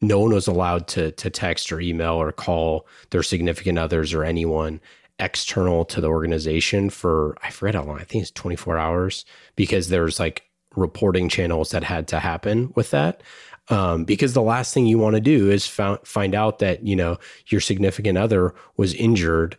no 0.02 0.20
one 0.20 0.34
was 0.34 0.48
allowed 0.48 0.88
to 0.90 1.12
to 1.12 1.30
text 1.30 1.72
or 1.72 1.80
email 1.80 2.14
or 2.14 2.32
call 2.32 2.88
their 3.12 3.24
significant 3.24 3.78
others 3.78 4.14
or 4.14 4.24
anyone 4.24 4.82
external 5.20 5.86
to 5.86 6.02
the 6.02 6.08
organization 6.08 6.90
for 6.90 7.38
I 7.44 7.52
forget 7.52 7.76
how 7.76 7.84
long. 7.84 8.00
I 8.00 8.04
think 8.04 8.24
it's 8.24 8.32
24 8.32 8.78
hours 8.78 9.26
because 9.56 9.90
there's 9.90 10.20
like 10.20 10.44
reporting 10.76 11.30
channels 11.30 11.72
that 11.72 11.84
had 11.84 12.08
to 12.10 12.20
happen 12.20 12.72
with 12.76 12.92
that. 12.92 13.22
Um, 13.70 14.04
because 14.04 14.34
the 14.34 14.42
last 14.42 14.74
thing 14.74 14.88
you 14.88 14.98
want 14.98 15.16
to 15.16 15.22
do 15.22 15.50
is 15.50 15.68
found, 15.68 16.00
find 16.06 16.34
out 16.34 16.60
that 16.60 16.84
you 16.84 16.96
know 16.96 17.18
your 17.48 17.62
significant 17.62 18.18
other 18.18 18.56
was 18.76 18.94
injured 18.96 19.56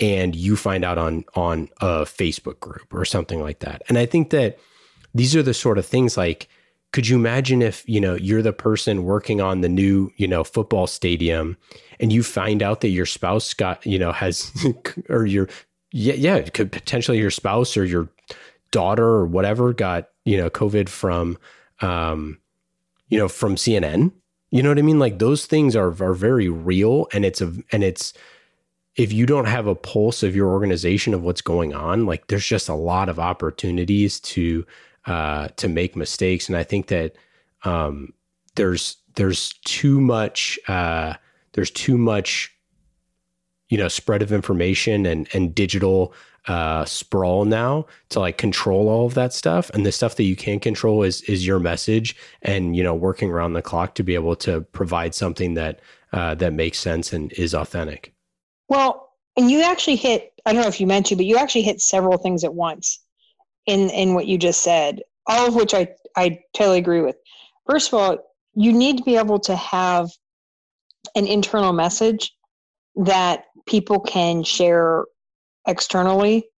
and 0.00 0.36
you 0.36 0.56
find 0.56 0.84
out 0.84 0.98
on 0.98 1.24
on 1.34 1.68
a 1.80 2.02
Facebook 2.02 2.60
group 2.60 2.92
or 2.92 3.04
something 3.04 3.40
like 3.40 3.60
that. 3.60 3.82
And 3.88 3.98
I 3.98 4.06
think 4.06 4.30
that 4.30 4.58
these 5.14 5.34
are 5.34 5.42
the 5.42 5.54
sort 5.54 5.78
of 5.78 5.86
things 5.86 6.16
like 6.16 6.48
could 6.92 7.06
you 7.06 7.16
imagine 7.16 7.60
if 7.60 7.86
you 7.88 8.00
know 8.00 8.14
you're 8.14 8.42
the 8.42 8.52
person 8.52 9.04
working 9.04 9.40
on 9.40 9.60
the 9.60 9.68
new 9.68 10.10
you 10.16 10.26
know 10.26 10.44
football 10.44 10.86
stadium 10.86 11.56
and 12.00 12.12
you 12.12 12.22
find 12.22 12.62
out 12.62 12.80
that 12.80 12.88
your 12.88 13.06
spouse 13.06 13.52
got 13.54 13.84
you 13.84 13.98
know 13.98 14.12
has 14.12 14.52
or 15.08 15.26
your 15.26 15.48
yeah 15.92 16.14
yeah 16.14 16.36
it 16.36 16.54
could 16.54 16.72
potentially 16.72 17.18
your 17.18 17.30
spouse 17.30 17.76
or 17.76 17.84
your 17.84 18.08
daughter 18.70 19.04
or 19.04 19.26
whatever 19.26 19.72
got 19.72 20.08
you 20.24 20.36
know 20.36 20.50
covid 20.50 20.88
from 20.88 21.36
um 21.80 22.38
you 23.08 23.18
know 23.18 23.28
from 23.28 23.56
cnn 23.56 24.12
you 24.50 24.62
know 24.62 24.68
what 24.68 24.78
i 24.78 24.82
mean 24.82 24.98
like 24.98 25.18
those 25.18 25.46
things 25.46 25.74
are 25.74 25.88
are 26.02 26.14
very 26.14 26.48
real 26.48 27.06
and 27.12 27.24
it's 27.24 27.40
a 27.40 27.52
and 27.72 27.84
it's 27.84 28.12
if 28.98 29.12
you 29.12 29.24
don't 29.24 29.46
have 29.46 29.66
a 29.66 29.74
pulse 29.74 30.22
of 30.22 30.36
your 30.36 30.48
organization 30.48 31.14
of 31.14 31.22
what's 31.22 31.40
going 31.40 31.72
on 31.72 32.04
like 32.04 32.26
there's 32.26 32.46
just 32.46 32.68
a 32.68 32.74
lot 32.74 33.08
of 33.08 33.18
opportunities 33.18 34.20
to 34.20 34.66
uh, 35.08 35.48
to 35.56 35.68
make 35.68 35.96
mistakes. 35.96 36.48
And 36.48 36.56
I 36.56 36.62
think 36.62 36.88
that 36.88 37.14
um, 37.64 38.12
there's 38.56 38.98
there's 39.14 39.54
too 39.64 40.00
much 40.00 40.58
uh, 40.68 41.14
there's 41.52 41.70
too 41.70 41.96
much 41.96 42.54
you 43.70 43.78
know 43.78 43.88
spread 43.88 44.20
of 44.20 44.32
information 44.32 45.06
and 45.06 45.26
and 45.32 45.54
digital 45.54 46.12
uh, 46.46 46.84
sprawl 46.84 47.44
now 47.46 47.86
to 48.10 48.20
like 48.20 48.36
control 48.36 48.88
all 48.88 49.06
of 49.06 49.14
that 49.14 49.32
stuff. 49.32 49.70
And 49.70 49.86
the 49.86 49.92
stuff 49.92 50.16
that 50.16 50.24
you 50.24 50.36
can 50.36 50.60
control 50.60 51.02
is 51.02 51.22
is 51.22 51.46
your 51.46 51.58
message 51.58 52.14
and 52.42 52.76
you 52.76 52.82
know 52.82 52.94
working 52.94 53.30
around 53.30 53.54
the 53.54 53.62
clock 53.62 53.94
to 53.94 54.02
be 54.02 54.14
able 54.14 54.36
to 54.36 54.60
provide 54.60 55.14
something 55.14 55.54
that 55.54 55.80
uh, 56.12 56.34
that 56.34 56.52
makes 56.52 56.78
sense 56.78 57.12
and 57.14 57.32
is 57.32 57.54
authentic. 57.54 58.12
Well, 58.68 59.10
and 59.36 59.50
you 59.50 59.62
actually 59.62 59.96
hit 59.96 60.32
I 60.44 60.52
don't 60.52 60.62
know 60.62 60.68
if 60.68 60.80
you 60.80 60.86
meant 60.86 61.06
to, 61.06 61.16
but 61.16 61.26
you 61.26 61.36
actually 61.36 61.62
hit 61.62 61.80
several 61.80 62.18
things 62.18 62.44
at 62.44 62.54
once 62.54 63.00
in 63.66 63.90
in 63.90 64.14
what 64.14 64.26
you 64.26 64.38
just 64.38 64.62
said, 64.62 65.02
all 65.26 65.48
of 65.48 65.54
which 65.54 65.74
I 65.74 65.88
I 66.16 66.40
totally 66.54 66.78
agree 66.78 67.00
with. 67.00 67.16
First 67.68 67.88
of 67.88 67.94
all, 67.94 68.18
you 68.54 68.72
need 68.72 68.98
to 68.98 69.04
be 69.04 69.16
able 69.16 69.38
to 69.40 69.56
have 69.56 70.10
an 71.14 71.26
internal 71.26 71.72
message 71.72 72.32
that 72.96 73.44
people 73.66 74.00
can 74.00 74.42
share 74.42 75.04
externally. 75.66 76.48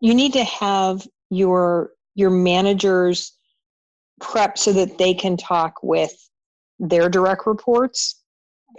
You 0.00 0.14
need 0.14 0.34
to 0.34 0.44
have 0.44 1.06
your 1.30 1.90
your 2.14 2.30
managers 2.30 3.32
prep 4.20 4.58
so 4.58 4.72
that 4.72 4.98
they 4.98 5.14
can 5.14 5.36
talk 5.36 5.74
with 5.82 6.12
their 6.78 7.08
direct 7.08 7.46
reports 7.46 8.22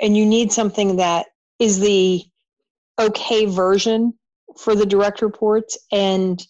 and 0.02 0.16
you 0.16 0.26
need 0.26 0.52
something 0.52 0.98
that 0.98 1.28
is 1.60 1.80
the 1.80 2.24
okay 3.00 3.46
version 3.46 4.14
for 4.58 4.76
the 4.76 4.86
direct 4.86 5.22
reports. 5.22 5.78
And 5.92 6.46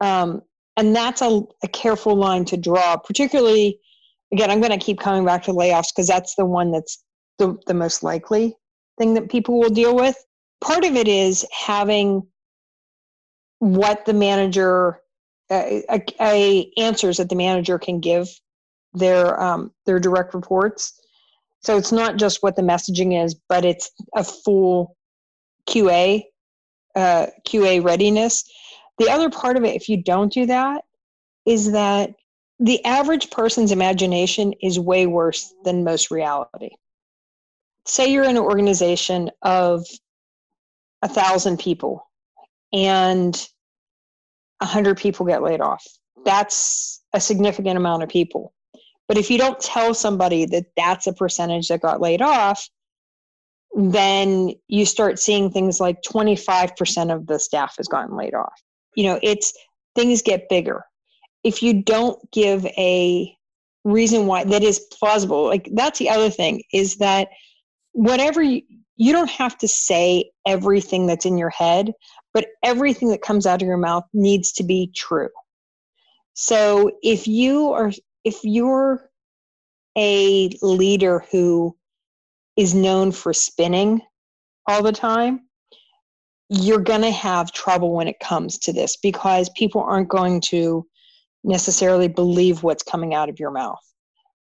um, 0.00 0.42
and 0.76 0.94
that's 0.94 1.22
a, 1.22 1.42
a 1.62 1.68
careful 1.68 2.14
line 2.14 2.44
to 2.46 2.56
draw 2.56 2.96
particularly 2.96 3.78
again 4.32 4.50
i'm 4.50 4.60
going 4.60 4.70
to 4.70 4.82
keep 4.82 4.98
coming 4.98 5.26
back 5.26 5.42
to 5.42 5.50
layoffs 5.50 5.88
because 5.94 6.06
that's 6.06 6.36
the 6.36 6.46
one 6.46 6.70
that's 6.70 7.02
the, 7.40 7.58
the 7.66 7.74
most 7.74 8.02
likely 8.02 8.56
thing 9.00 9.14
that 9.14 9.30
people 9.30 9.58
will 9.58 9.70
deal 9.70 9.96
with. 9.96 10.16
Part 10.62 10.84
of 10.84 10.94
it 10.94 11.08
is 11.08 11.44
having 11.50 12.22
what 13.58 14.04
the 14.04 14.12
manager 14.12 15.00
uh, 15.50 15.80
a, 15.90 16.02
a 16.20 16.70
answers 16.76 17.16
that 17.16 17.28
the 17.28 17.34
manager 17.34 17.78
can 17.78 17.98
give 17.98 18.28
their 18.92 19.40
um, 19.42 19.72
their 19.86 19.98
direct 19.98 20.34
reports. 20.34 20.92
So 21.62 21.76
it's 21.76 21.92
not 21.92 22.16
just 22.16 22.42
what 22.42 22.56
the 22.56 22.62
messaging 22.62 23.24
is 23.24 23.34
but 23.48 23.64
it's 23.64 23.90
a 24.14 24.22
full 24.22 24.96
qa 25.70 26.22
uh, 26.96 27.26
qa 27.46 27.84
readiness 27.84 28.44
the 29.00 29.10
other 29.10 29.30
part 29.30 29.56
of 29.56 29.64
it, 29.64 29.74
if 29.74 29.88
you 29.88 30.02
don't 30.02 30.30
do 30.30 30.44
that, 30.44 30.84
is 31.46 31.72
that 31.72 32.10
the 32.58 32.84
average 32.84 33.30
person's 33.30 33.72
imagination 33.72 34.52
is 34.62 34.78
way 34.78 35.06
worse 35.06 35.54
than 35.64 35.84
most 35.84 36.10
reality. 36.10 36.68
Say 37.86 38.12
you're 38.12 38.24
in 38.24 38.36
an 38.36 38.42
organization 38.42 39.30
of 39.40 39.86
a 41.00 41.08
thousand 41.08 41.60
people 41.60 42.06
and 42.74 43.34
a 44.60 44.66
hundred 44.66 44.98
people 44.98 45.24
get 45.24 45.42
laid 45.42 45.62
off. 45.62 45.86
That's 46.26 47.02
a 47.14 47.20
significant 47.20 47.78
amount 47.78 48.02
of 48.02 48.10
people. 48.10 48.52
But 49.08 49.16
if 49.16 49.30
you 49.30 49.38
don't 49.38 49.58
tell 49.58 49.94
somebody 49.94 50.44
that 50.44 50.66
that's 50.76 51.06
a 51.06 51.14
percentage 51.14 51.68
that 51.68 51.80
got 51.80 52.02
laid 52.02 52.20
off, 52.20 52.68
then 53.74 54.52
you 54.68 54.84
start 54.84 55.18
seeing 55.18 55.50
things 55.50 55.80
like 55.80 56.02
25% 56.02 57.14
of 57.14 57.26
the 57.26 57.38
staff 57.38 57.74
has 57.76 57.86
gotten 57.88 58.16
laid 58.16 58.34
off. 58.34 58.60
You 58.96 59.04
know 59.04 59.18
it's 59.22 59.52
things 59.94 60.22
get 60.22 60.48
bigger. 60.48 60.84
If 61.44 61.62
you 61.62 61.82
don't 61.82 62.18
give 62.32 62.66
a 62.66 63.34
reason 63.84 64.26
why 64.26 64.44
that 64.44 64.62
is 64.62 64.80
plausible 64.92 65.46
like 65.46 65.70
that's 65.72 65.98
the 65.98 66.10
other 66.10 66.28
thing 66.28 66.62
is 66.70 66.96
that 66.96 67.28
whatever 67.92 68.42
you, 68.42 68.60
you 68.96 69.10
don't 69.10 69.30
have 69.30 69.56
to 69.56 69.66
say 69.66 70.30
everything 70.46 71.06
that's 71.06 71.24
in 71.24 71.38
your 71.38 71.48
head 71.48 71.90
but 72.32 72.46
everything 72.62 73.08
that 73.08 73.22
comes 73.22 73.46
out 73.46 73.62
of 73.62 73.66
your 73.66 73.76
mouth 73.76 74.04
needs 74.12 74.52
to 74.52 74.64
be 74.64 74.92
true. 74.94 75.28
So 76.34 76.92
if 77.02 77.26
you 77.26 77.72
are 77.72 77.92
if 78.24 78.40
you're 78.44 79.10
a 79.96 80.50
leader 80.62 81.24
who 81.32 81.76
is 82.60 82.74
known 82.74 83.10
for 83.12 83.32
spinning 83.32 84.00
all 84.66 84.82
the 84.82 84.92
time 84.92 85.40
you're 86.50 86.80
going 86.80 87.00
to 87.00 87.12
have 87.12 87.52
trouble 87.52 87.92
when 87.94 88.08
it 88.08 88.18
comes 88.18 88.58
to 88.58 88.72
this 88.72 88.96
because 88.96 89.48
people 89.50 89.82
aren't 89.82 90.08
going 90.08 90.40
to 90.40 90.84
necessarily 91.44 92.08
believe 92.08 92.64
what's 92.64 92.82
coming 92.82 93.14
out 93.14 93.28
of 93.28 93.38
your 93.38 93.52
mouth. 93.52 93.78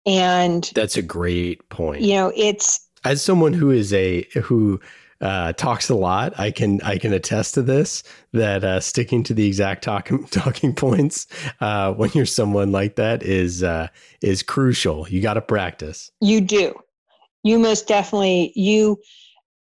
And 0.04 0.68
that's 0.74 0.96
a 0.96 1.02
great 1.02 1.66
point. 1.68 2.02
You 2.02 2.14
know, 2.14 2.32
it's 2.34 2.88
as 3.04 3.22
someone 3.22 3.52
who 3.52 3.70
is 3.70 3.92
a 3.92 4.26
who 4.42 4.80
uh, 5.20 5.52
talks 5.52 5.88
a 5.88 5.94
lot, 5.94 6.36
I 6.40 6.50
can 6.50 6.80
I 6.82 6.98
can 6.98 7.12
attest 7.12 7.54
to 7.54 7.62
this 7.62 8.02
that 8.32 8.64
uh, 8.64 8.80
sticking 8.80 9.22
to 9.22 9.34
the 9.34 9.46
exact 9.46 9.84
talking 9.84 10.26
talking 10.30 10.74
points 10.74 11.28
uh, 11.60 11.92
when 11.92 12.10
you're 12.14 12.26
someone 12.26 12.72
like 12.72 12.96
that 12.96 13.22
is 13.22 13.62
uh, 13.62 13.86
is 14.20 14.42
crucial. 14.42 15.08
You 15.08 15.22
got 15.22 15.34
to 15.34 15.40
practice. 15.40 16.10
You 16.20 16.40
do. 16.40 16.74
You 17.42 17.58
most 17.58 17.88
definitely 17.88 18.52
you, 18.54 19.00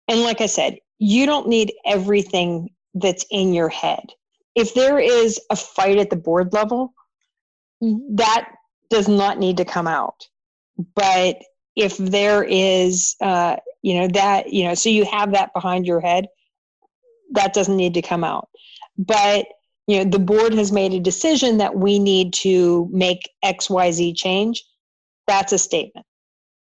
and 0.08 0.22
like 0.22 0.42
I 0.42 0.48
said, 0.48 0.78
you 0.98 1.26
don't 1.26 1.48
need 1.48 1.74
everything 1.86 2.70
that's 2.94 3.26
in 3.30 3.54
your 3.54 3.70
head. 3.70 4.06
If 4.56 4.74
there 4.74 5.00
is 5.00 5.40
a 5.50 5.56
fight 5.56 5.98
at 5.98 6.10
the 6.10 6.16
board 6.16 6.54
level, 6.54 6.94
that 7.82 8.50
does 8.90 9.08
not 9.08 9.40
need 9.40 9.58
to 9.58 9.66
come 9.66 9.88
out. 9.88 10.28
But 10.96 11.38
if 11.76 11.98
there 11.98 12.44
is, 12.44 13.16
uh, 13.22 13.58
you 13.82 14.00
know, 14.00 14.08
that, 14.10 14.52
you 14.52 14.66
know, 14.66 14.74
so 14.74 14.90
you 14.90 15.06
have 15.06 15.32
that 15.32 15.54
behind 15.54 15.86
your 15.86 16.02
head, 16.02 16.28
that 17.32 17.54
doesn't 17.54 17.78
need 17.78 17.94
to 17.94 18.02
come 18.02 18.24
out. 18.24 18.50
But, 18.98 19.48
you 19.88 20.04
know, 20.04 20.10
the 20.10 20.20
board 20.20 20.54
has 20.54 20.72
made 20.72 20.94
a 20.94 21.00
decision 21.00 21.58
that 21.58 21.76
we 21.76 22.00
need 22.00 22.34
to 22.34 22.90
make 22.92 23.30
XYZ 23.46 24.16
change. 24.16 24.66
That's 25.28 25.54
a 25.54 25.58
statement. 25.58 26.06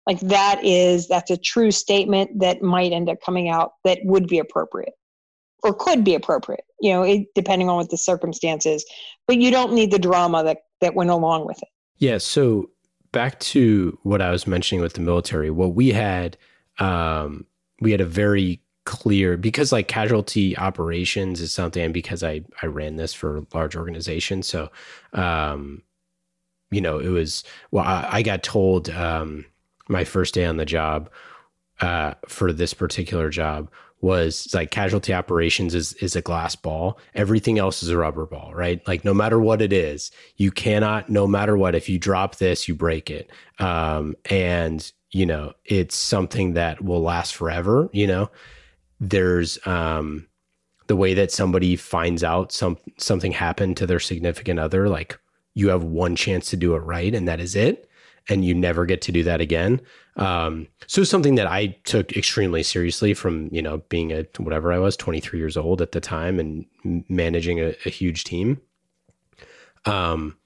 Like 0.07 0.19
that 0.21 0.63
is, 0.63 1.07
that's 1.07 1.31
a 1.31 1.37
true 1.37 1.71
statement 1.71 2.39
that 2.39 2.61
might 2.61 2.91
end 2.91 3.09
up 3.09 3.19
coming 3.23 3.49
out 3.49 3.73
that 3.83 3.99
would 4.03 4.27
be 4.27 4.39
appropriate 4.39 4.93
or 5.63 5.73
could 5.73 6.03
be 6.03 6.15
appropriate, 6.15 6.63
you 6.79 6.91
know, 6.91 7.03
it, 7.03 7.27
depending 7.35 7.69
on 7.69 7.77
what 7.77 7.89
the 7.89 7.97
circumstances. 7.97 8.83
But 9.27 9.37
you 9.37 9.51
don't 9.51 9.73
need 9.73 9.91
the 9.91 9.99
drama 9.99 10.43
that 10.43 10.59
that 10.81 10.95
went 10.95 11.11
along 11.11 11.45
with 11.45 11.61
it. 11.61 11.69
Yeah. 11.97 12.17
So 12.17 12.71
back 13.11 13.39
to 13.39 13.97
what 14.03 14.21
I 14.21 14.31
was 14.31 14.47
mentioning 14.47 14.81
with 14.81 14.93
the 14.93 15.01
military, 15.01 15.51
what 15.51 15.75
we 15.75 15.89
had, 15.89 16.37
um, 16.79 17.45
we 17.79 17.91
had 17.91 18.01
a 18.01 18.05
very 18.05 18.59
clear 18.85 19.37
because 19.37 19.71
like 19.71 19.87
casualty 19.87 20.57
operations 20.57 21.39
is 21.39 21.53
something, 21.53 21.83
and 21.83 21.93
because 21.93 22.23
I 22.23 22.41
I 22.61 22.65
ran 22.65 22.95
this 22.95 23.13
for 23.13 23.37
a 23.37 23.45
large 23.53 23.75
organization, 23.75 24.41
so 24.41 24.69
um, 25.13 25.83
you 26.71 26.81
know, 26.81 26.99
it 26.99 27.09
was 27.09 27.43
well, 27.69 27.85
I, 27.85 28.07
I 28.11 28.21
got 28.23 28.43
told 28.43 28.89
um, 28.89 29.45
my 29.91 30.03
first 30.03 30.33
day 30.33 30.45
on 30.45 30.57
the 30.57 30.65
job 30.65 31.09
uh, 31.81 32.13
for 32.27 32.53
this 32.53 32.73
particular 32.73 33.29
job 33.29 33.69
was 34.01 34.51
like 34.53 34.71
casualty 34.71 35.13
operations 35.13 35.75
is 35.75 35.93
is 35.93 36.15
a 36.15 36.21
glass 36.21 36.55
ball. 36.55 36.97
Everything 37.13 37.59
else 37.59 37.83
is 37.83 37.89
a 37.89 37.97
rubber 37.97 38.25
ball 38.25 38.53
right? 38.53 38.85
Like 38.87 39.05
no 39.05 39.13
matter 39.13 39.39
what 39.39 39.61
it 39.61 39.71
is 39.71 40.11
you 40.37 40.51
cannot 40.51 41.09
no 41.09 41.27
matter 41.27 41.55
what 41.55 41.75
if 41.75 41.87
you 41.87 41.99
drop 41.99 42.37
this 42.37 42.67
you 42.67 42.73
break 42.75 43.11
it. 43.11 43.29
Um 43.59 44.15
and 44.25 44.91
you 45.11 45.25
know 45.25 45.53
it's 45.65 45.95
something 45.95 46.53
that 46.53 46.83
will 46.83 47.01
last 47.01 47.35
forever 47.35 47.89
you 47.93 48.07
know? 48.07 48.31
There's 48.99 49.59
um 49.67 50.27
the 50.87 50.95
way 50.95 51.13
that 51.13 51.31
somebody 51.31 51.75
finds 51.75 52.23
out 52.23 52.51
some 52.51 52.77
something 52.97 53.31
happened 53.31 53.77
to 53.77 53.85
their 53.85 53.99
significant 53.99 54.59
other 54.59 54.89
like 54.89 55.19
you 55.53 55.69
have 55.69 55.83
one 55.83 56.15
chance 56.15 56.49
to 56.49 56.57
do 56.57 56.75
it 56.75 56.79
right 56.79 57.13
and 57.13 57.27
that 57.27 57.39
is 57.39 57.55
it 57.55 57.87
and 58.31 58.43
you 58.45 58.55
never 58.55 58.85
get 58.85 59.01
to 59.01 59.11
do 59.11 59.23
that 59.23 59.41
again 59.41 59.81
um, 60.17 60.67
so 60.87 61.03
something 61.03 61.35
that 61.35 61.47
I 61.47 61.67
took 61.85 62.15
extremely 62.17 62.63
seriously 62.63 63.13
from, 63.13 63.49
you 63.51 63.61
know, 63.61 63.77
being 63.89 64.11
a 64.11 64.25
whatever 64.37 64.73
I 64.73 64.79
was, 64.79 64.97
23 64.97 65.39
years 65.39 65.55
old 65.55 65.81
at 65.81 65.93
the 65.93 66.01
time 66.01 66.39
and 66.39 66.65
managing 67.09 67.59
a, 67.59 67.75
a 67.85 67.89
huge 67.89 68.23
team. 68.23 68.59
Um, 69.85 70.37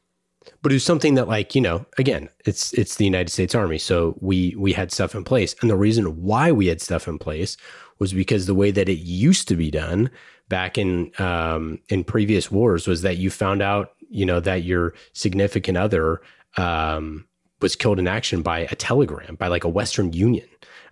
but 0.62 0.72
it 0.72 0.76
was 0.76 0.86
something 0.86 1.16
that 1.16 1.28
like, 1.28 1.56
you 1.56 1.62
know, 1.62 1.86
again, 1.98 2.30
it's 2.46 2.72
it's 2.74 2.96
the 2.96 3.06
United 3.06 3.32
States 3.32 3.56
Army. 3.56 3.80
So 3.80 4.16
we 4.22 4.56
we 4.56 4.74
had 4.74 4.92
stuff 4.92 5.16
in 5.16 5.24
place. 5.24 5.56
And 5.62 5.70
the 5.70 5.76
reason 5.76 6.22
why 6.22 6.52
we 6.52 6.68
had 6.68 6.82
stuff 6.82 7.08
in 7.08 7.18
place 7.18 7.58
was 7.98 8.14
because 8.14 8.46
the 8.46 8.54
way 8.54 8.70
that 8.70 8.88
it 8.88 9.00
used 9.00 9.48
to 9.48 9.56
be 9.56 9.72
done 9.72 10.12
back 10.48 10.78
in 10.78 11.12
um, 11.18 11.80
in 11.90 12.04
previous 12.04 12.52
wars 12.52 12.88
was 12.88 13.02
that 13.02 13.18
you 13.18 13.32
found 13.32 13.64
out, 13.64 13.94
you 14.10 14.26
know, 14.26 14.40
that 14.40 14.64
your 14.64 14.94
significant 15.14 15.78
other 15.78 16.22
um, 16.58 17.26
was 17.62 17.76
killed 17.76 18.00
in 18.00 18.08
action 18.08 18.42
by 18.42 18.60
a 18.60 18.76
telegram 18.76 19.36
by 19.36 19.48
like 19.48 19.64
a 19.64 19.70
Western 19.70 20.14
Union. 20.14 20.48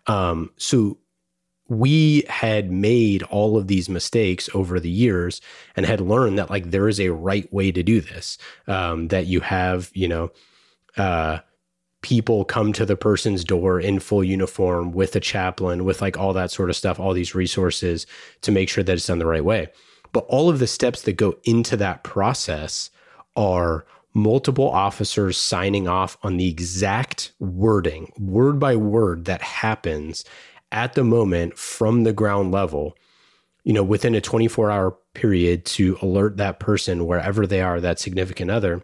Um, 0.08 0.52
so 0.58 0.98
we 1.70 2.24
had 2.28 2.72
made 2.72 3.24
all 3.24 3.58
of 3.58 3.68
these 3.68 3.90
mistakes 3.90 4.50
over 4.54 4.80
the 4.80 4.90
years 4.90 5.42
and 5.76 5.86
had 5.86 6.02
learned 6.02 6.38
that 6.38 6.50
like 6.50 6.72
there 6.72 6.88
is 6.88 7.00
a 7.00 7.10
right 7.10 7.52
way 7.54 7.72
to 7.72 7.84
do 7.84 8.02
this. 8.02 8.38
Um, 8.68 9.08
that 9.10 9.28
you 9.28 9.40
have, 9.42 9.90
you 9.94 10.08
know, 10.08 10.32
uh, 10.98 11.40
people 12.02 12.44
come 12.44 12.74
to 12.74 12.86
the 12.86 12.98
person's 12.98 13.44
door 13.44 13.80
in 13.80 14.00
full 14.00 14.24
uniform 14.24 14.92
with 14.92 15.16
a 15.16 15.20
chaplain, 15.20 15.86
with 15.86 16.02
like 16.02 16.18
all 16.18 16.34
that 16.34 16.52
sort 16.52 16.70
of 16.70 16.76
stuff, 16.76 17.00
all 17.00 17.14
these 17.14 17.34
resources 17.34 18.06
to 18.42 18.52
make 18.52 18.70
sure 18.70 18.84
that 18.84 18.94
it's 18.94 19.08
done 19.08 19.20
the 19.20 19.26
right 19.26 19.46
way. 19.46 19.68
But 20.12 20.26
all 20.28 20.50
of 20.50 20.60
the 20.60 20.68
steps 20.68 21.02
that 21.04 21.14
go 21.14 21.36
into 21.44 21.78
that 21.78 22.04
process 22.04 22.90
are 23.36 23.86
multiple 24.14 24.70
officers 24.70 25.38
signing 25.38 25.88
off 25.88 26.18
on 26.24 26.38
the 26.38 26.48
exact 26.48 27.32
wording, 27.40 28.12
word 28.18 28.60
by 28.60 28.76
word, 28.76 29.26
that 29.26 29.42
happens 29.42 30.24
at 30.72 30.94
the 30.94 31.04
moment 31.04 31.58
from 31.58 32.04
the 32.04 32.14
ground 32.14 32.52
level, 32.52 32.98
you 33.64 33.74
know, 33.74 33.84
within 33.84 34.16
a 34.16 34.22
24 34.22 34.72
hour 34.72 34.98
period 35.14 35.66
to 35.66 35.98
alert 36.02 36.38
that 36.38 36.60
person 36.60 37.06
wherever 37.06 37.48
they 37.48 37.62
are, 37.62 37.80
that 37.80 38.00
significant 38.00 38.52
other. 38.52 38.84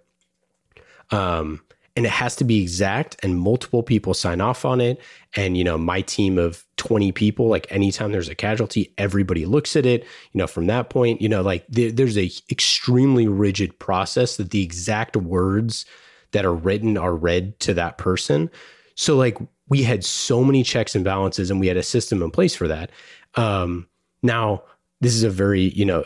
Um, 1.11 1.61
and 1.95 2.05
it 2.05 2.11
has 2.11 2.35
to 2.37 2.43
be 2.43 2.61
exact 2.61 3.17
and 3.23 3.39
multiple 3.39 3.83
people 3.83 4.13
sign 4.13 4.41
off 4.41 4.65
on 4.65 4.79
it 4.79 5.01
and 5.35 5.57
you 5.57 5.63
know 5.63 5.77
my 5.77 6.01
team 6.01 6.37
of 6.37 6.65
20 6.77 7.11
people 7.11 7.47
like 7.47 7.67
anytime 7.69 8.11
there's 8.11 8.29
a 8.29 8.35
casualty 8.35 8.93
everybody 8.97 9.45
looks 9.45 9.75
at 9.75 9.85
it 9.85 10.03
you 10.31 10.37
know 10.37 10.47
from 10.47 10.67
that 10.67 10.89
point 10.89 11.21
you 11.21 11.29
know 11.29 11.41
like 11.41 11.65
there, 11.67 11.91
there's 11.91 12.17
a 12.17 12.31
extremely 12.49 13.27
rigid 13.27 13.77
process 13.79 14.37
that 14.37 14.51
the 14.51 14.63
exact 14.63 15.17
words 15.17 15.85
that 16.31 16.45
are 16.45 16.53
written 16.53 16.97
are 16.97 17.15
read 17.15 17.59
to 17.61 17.73
that 17.73 17.97
person. 17.97 18.49
So 18.95 19.15
like 19.15 19.37
we 19.67 19.83
had 19.83 20.03
so 20.03 20.43
many 20.43 20.63
checks 20.63 20.95
and 20.95 21.03
balances 21.03 21.49
and 21.49 21.59
we 21.59 21.67
had 21.67 21.77
a 21.77 21.83
system 21.83 22.21
in 22.21 22.31
place 22.31 22.55
for 22.55 22.67
that. 22.67 22.91
Um 23.35 23.87
now 24.21 24.63
this 25.01 25.15
is 25.15 25.23
a 25.23 25.29
very 25.29 25.61
you 25.61 25.85
know 25.85 26.03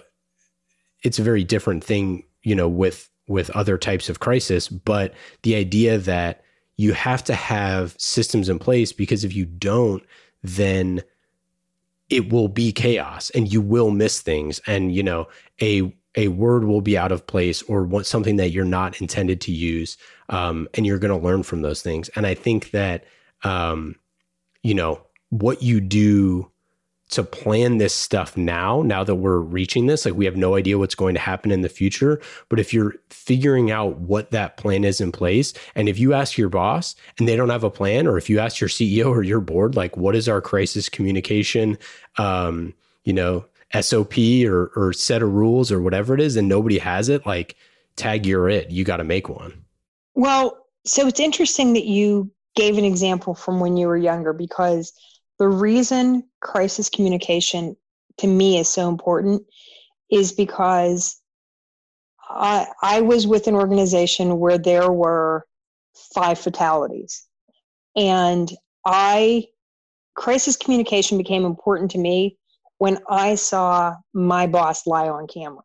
it's 1.04 1.20
a 1.20 1.24
very 1.24 1.44
different 1.44 1.84
thing 1.84 2.24
you 2.44 2.56
know 2.56 2.68
with 2.68 3.10
with 3.28 3.50
other 3.52 3.78
types 3.78 4.10
of 4.10 4.20
crisis, 4.20 4.68
but 4.68 5.14
the 5.44 5.56
idea 5.56 5.98
that 5.98 6.44
you 6.76 6.94
have 6.94 7.24
to 7.24 7.34
have 7.34 7.96
systems 7.98 8.50
in 8.50 8.60
place 8.60 8.92
because 8.92 9.24
if 9.24 9.36
you 9.36 9.46
don't, 9.46 10.04
then 10.42 11.02
it 12.10 12.32
will 12.32 12.48
be 12.48 12.72
chaos 12.72 13.30
and 13.32 13.52
you 13.52 13.62
will 13.62 13.92
miss 13.92 14.22
things. 14.22 14.60
And 14.68 14.94
you 14.94 15.04
know 15.04 15.28
a 15.62 15.94
a 16.16 16.28
word 16.28 16.66
will 16.66 16.82
be 16.82 16.98
out 16.98 17.12
of 17.12 17.26
place 17.26 17.64
or 17.64 17.84
what 17.84 18.06
something 18.06 18.36
that 18.36 18.52
you're 18.52 18.66
not 18.66 19.02
intended 19.02 19.42
to 19.42 19.52
use 19.52 19.98
um, 20.30 20.68
and 20.76 20.86
you're 20.86 21.00
going 21.00 21.20
to 21.20 21.26
learn 21.26 21.42
from 21.42 21.62
those 21.62 21.82
things. 21.82 22.10
And 22.10 22.28
i 22.28 22.34
think 22.34 22.72
that 22.72 23.06
um, 23.44 23.96
you 24.62 24.74
know 24.74 25.02
what 25.30 25.62
you 25.62 25.82
do 25.82 26.50
to 27.14 27.24
plan 27.24 27.78
this 27.78 27.94
stuff 27.94 28.36
now, 28.38 28.82
now 28.82 29.04
that 29.04 29.16
we're 29.16 29.40
reaching 29.40 29.88
this, 29.88 30.06
like 30.06 30.14
we 30.14 30.26
have 30.26 30.36
no 30.36 30.56
idea 30.56 30.78
what's 30.78 30.96
going 30.96 31.14
to 31.14 31.20
happen 31.20 31.52
in 31.52 31.62
the 31.62 31.70
future. 31.70 32.22
But 32.50 32.60
if 32.60 32.74
you're 32.74 32.96
figuring 33.10 33.72
out 33.72 33.98
what 33.98 34.32
that 34.32 34.58
plan 34.58 34.84
is 34.84 35.02
in 35.02 35.12
place, 35.12 35.54
and 35.76 35.90
if 35.90 36.00
you 36.00 36.14
ask 36.14 36.38
your 36.38 36.50
boss 36.50 36.96
and 37.18 37.28
they 37.28 37.36
don't 37.36 37.50
have 37.50 37.64
a 37.64 37.70
plan, 37.70 38.08
or 38.08 38.18
if 38.18 38.30
you 38.30 38.40
ask 38.40 38.60
your 38.60 38.70
CEO 38.70 39.10
or 39.10 39.24
your 39.24 39.42
board, 39.42 39.76
like, 39.76 39.98
what 39.98 40.16
is 40.16 40.28
our 40.28 40.42
crisis 40.42 40.90
communication, 40.90 41.78
um, 42.18 42.74
you 43.04 43.14
know, 43.14 43.46
SOP 43.80 44.18
or, 44.46 44.72
or 44.76 44.94
set 44.94 45.24
of 45.24 45.34
rules 45.34 45.72
or 45.72 45.82
whatever 45.82 46.14
it 46.14 46.22
is, 46.22 46.36
and 46.36 46.48
nobody 46.48 46.78
has 46.78 47.10
it, 47.10 47.26
like, 47.26 47.56
tag 47.96 48.26
you're 48.26 48.50
it. 48.50 48.70
You 48.70 48.84
got 48.84 48.98
to 48.98 49.04
make 49.04 49.30
one. 49.30 49.64
Well, 50.16 50.68
so 50.86 51.08
it's 51.08 51.20
interesting 51.20 51.74
that 51.74 51.86
you 51.86 52.32
gave 52.56 52.78
an 52.78 52.86
example 52.86 53.34
from 53.34 53.60
when 53.60 53.78
you 53.78 53.88
were 53.88 53.98
younger 53.98 54.34
because 54.34 54.94
the 55.40 55.48
reason 55.48 56.24
crisis 56.44 56.90
communication 56.90 57.76
to 58.18 58.28
me 58.28 58.60
is 58.60 58.70
so 58.70 58.90
important 58.90 59.42
is 60.12 60.32
because 60.32 61.20
I, 62.30 62.68
I 62.84 63.02
was 63.02 63.26
with 63.26 63.48
an 63.48 63.56
organization 63.56 64.40
where 64.40 64.58
there 64.58 64.92
were 64.92 65.46
five 66.14 66.38
fatalities. 66.38 67.26
And 67.96 68.52
I, 68.86 69.46
crisis 70.16 70.56
communication 70.56 71.18
became 71.18 71.46
important 71.46 71.92
to 71.92 71.98
me 71.98 72.38
when 72.78 73.00
I 73.10 73.36
saw 73.36 73.96
my 74.14 74.46
boss 74.46 74.86
lie 74.86 75.10
on 75.10 75.28
camera. 75.28 75.64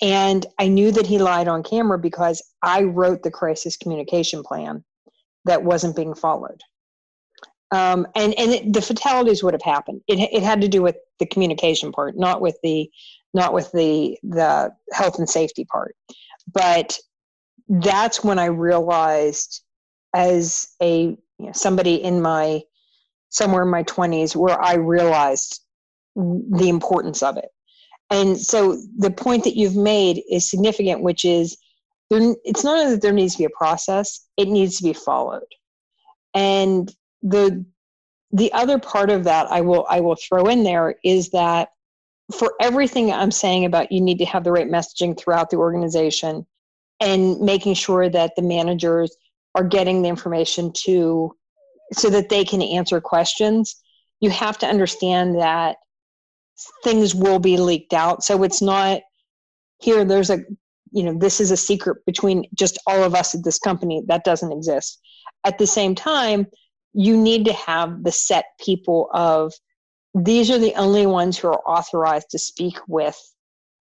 And 0.00 0.44
I 0.58 0.68
knew 0.68 0.90
that 0.92 1.06
he 1.06 1.18
lied 1.18 1.48
on 1.48 1.62
camera 1.62 1.98
because 1.98 2.42
I 2.62 2.82
wrote 2.82 3.22
the 3.22 3.30
crisis 3.30 3.76
communication 3.76 4.42
plan 4.42 4.84
that 5.44 5.62
wasn't 5.62 5.96
being 5.96 6.14
followed. 6.14 6.60
Um, 7.72 8.06
and 8.14 8.38
and 8.38 8.52
it, 8.52 8.72
the 8.72 8.82
fatalities 8.82 9.42
would 9.42 9.54
have 9.54 9.62
happened. 9.62 10.02
It 10.06 10.18
it 10.32 10.42
had 10.42 10.60
to 10.60 10.68
do 10.68 10.82
with 10.82 10.96
the 11.18 11.26
communication 11.26 11.90
part, 11.90 12.16
not 12.16 12.40
with 12.40 12.58
the 12.62 12.88
not 13.34 13.54
with 13.54 13.72
the 13.72 14.18
the 14.22 14.72
health 14.92 15.18
and 15.18 15.28
safety 15.28 15.64
part. 15.64 15.96
But 16.52 16.98
that's 17.68 18.22
when 18.22 18.38
I 18.38 18.46
realized, 18.46 19.62
as 20.14 20.68
a 20.82 21.16
you 21.38 21.46
know, 21.46 21.52
somebody 21.52 21.94
in 21.94 22.20
my 22.20 22.60
somewhere 23.30 23.62
in 23.62 23.70
my 23.70 23.82
20s 23.84 24.36
where 24.36 24.62
I 24.62 24.74
realized 24.74 25.60
the 26.14 26.68
importance 26.68 27.22
of 27.22 27.38
it. 27.38 27.48
And 28.10 28.38
so 28.38 28.78
the 28.98 29.10
point 29.10 29.44
that 29.44 29.56
you've 29.56 29.74
made 29.74 30.22
is 30.30 30.50
significant, 30.50 31.00
which 31.00 31.24
is 31.24 31.56
there, 32.10 32.34
it's 32.44 32.62
not 32.62 32.90
that 32.90 33.00
there 33.00 33.12
needs 33.12 33.32
to 33.32 33.38
be 33.38 33.44
a 33.46 33.50
process, 33.56 34.26
it 34.36 34.48
needs 34.48 34.76
to 34.76 34.82
be 34.82 34.92
followed. 34.92 35.46
And 36.34 36.94
the 37.22 37.64
the 38.32 38.52
other 38.52 38.78
part 38.78 39.10
of 39.10 39.24
that 39.24 39.50
I 39.50 39.60
will 39.60 39.86
I 39.88 40.00
will 40.00 40.16
throw 40.16 40.46
in 40.46 40.64
there 40.64 40.96
is 41.04 41.30
that 41.30 41.70
for 42.34 42.54
everything 42.60 43.12
I'm 43.12 43.30
saying 43.30 43.64
about 43.64 43.92
you 43.92 44.00
need 44.00 44.18
to 44.18 44.24
have 44.24 44.44
the 44.44 44.52
right 44.52 44.68
messaging 44.68 45.18
throughout 45.18 45.50
the 45.50 45.58
organization 45.58 46.46
and 47.00 47.40
making 47.40 47.74
sure 47.74 48.08
that 48.08 48.34
the 48.36 48.42
managers 48.42 49.14
are 49.54 49.64
getting 49.64 50.02
the 50.02 50.08
information 50.08 50.72
to 50.84 51.36
so 51.92 52.08
that 52.08 52.30
they 52.30 52.44
can 52.44 52.62
answer 52.62 53.00
questions 53.00 53.82
you 54.22 54.30
have 54.30 54.56
to 54.56 54.66
understand 54.66 55.34
that 55.34 55.76
things 56.84 57.14
will 57.14 57.40
be 57.40 57.56
leaked 57.58 57.92
out. 57.92 58.22
So 58.22 58.44
it's 58.44 58.62
not 58.62 59.02
here 59.78 60.04
there's 60.04 60.30
a 60.30 60.38
you 60.92 61.02
know 61.02 61.18
this 61.18 61.40
is 61.40 61.50
a 61.50 61.56
secret 61.56 61.98
between 62.06 62.44
just 62.54 62.78
all 62.86 63.02
of 63.02 63.14
us 63.14 63.34
at 63.34 63.44
this 63.44 63.58
company. 63.58 64.02
That 64.06 64.24
doesn't 64.24 64.52
exist. 64.52 65.00
At 65.44 65.58
the 65.58 65.66
same 65.66 65.94
time 65.94 66.46
you 66.94 67.16
need 67.16 67.44
to 67.46 67.52
have 67.52 68.02
the 68.04 68.12
set 68.12 68.46
people 68.60 69.08
of 69.12 69.52
these 70.14 70.50
are 70.50 70.58
the 70.58 70.74
only 70.74 71.06
ones 71.06 71.38
who 71.38 71.48
are 71.48 71.62
authorized 71.66 72.30
to 72.30 72.38
speak 72.38 72.76
with 72.86 73.18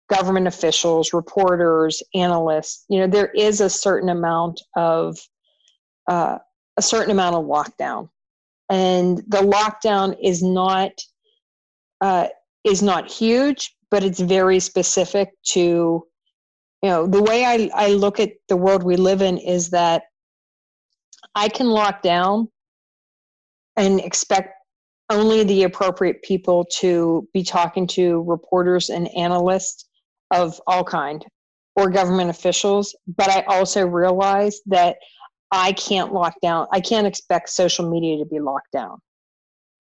government 0.10 0.46
officials, 0.46 1.14
reporters, 1.14 2.04
analysts. 2.14 2.86
You 2.90 3.00
know, 3.00 3.08
there 3.08 3.30
is 3.30 3.62
a 3.62 3.70
certain 3.70 4.10
amount 4.10 4.62
of 4.76 5.18
uh, 6.08 6.38
a 6.78 6.82
certain 6.82 7.12
amount 7.12 7.36
of 7.36 7.46
lockdown, 7.46 8.10
and 8.70 9.18
the 9.28 9.40
lockdown 9.40 10.16
is 10.22 10.44
not 10.44 10.92
uh, 12.02 12.28
is 12.64 12.84
not 12.84 13.10
huge, 13.10 13.76
but 13.90 14.04
it's 14.04 14.20
very 14.20 14.60
specific 14.60 15.30
to 15.54 16.06
you 16.84 16.90
know 16.90 17.08
the 17.08 17.22
way 17.24 17.46
I, 17.46 17.70
I 17.74 17.94
look 17.94 18.20
at 18.20 18.34
the 18.48 18.58
world 18.58 18.84
we 18.84 18.96
live 18.96 19.22
in 19.22 19.38
is 19.38 19.72
that 19.72 20.04
I 21.34 21.50
can 21.50 21.68
lock 21.68 22.04
down 22.04 22.50
and 23.78 24.00
expect 24.00 24.54
only 25.10 25.44
the 25.44 25.64
appropriate 25.64 26.22
people 26.24 26.66
to 26.80 27.28
be 27.34 27.44
talking 27.44 27.86
to 27.86 28.24
reporters 28.24 28.90
and 28.90 29.14
analysts 29.16 29.86
of 30.32 30.60
all 30.68 30.84
kind 30.84 31.26
or 31.76 31.90
government 31.90 32.30
officials. 32.30 32.96
But 33.08 33.30
i 33.30 33.42
also 33.42 33.86
realize 33.86 34.60
that 34.68 34.98
i 35.52 35.74
can't 35.74 36.14
lock 36.14 36.34
down 36.42 36.66
i 36.72 36.80
can't 36.80 37.06
expect 37.06 37.50
social 37.50 37.90
media 37.90 38.18
to 38.18 38.26
be 38.26 38.40
locked 38.40 38.72
down. 38.72 38.98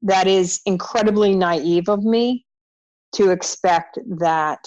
That 0.01 0.27
is 0.27 0.61
incredibly 0.65 1.35
naive 1.35 1.89
of 1.89 2.03
me 2.03 2.45
to 3.13 3.29
expect 3.29 3.99
that 4.17 4.59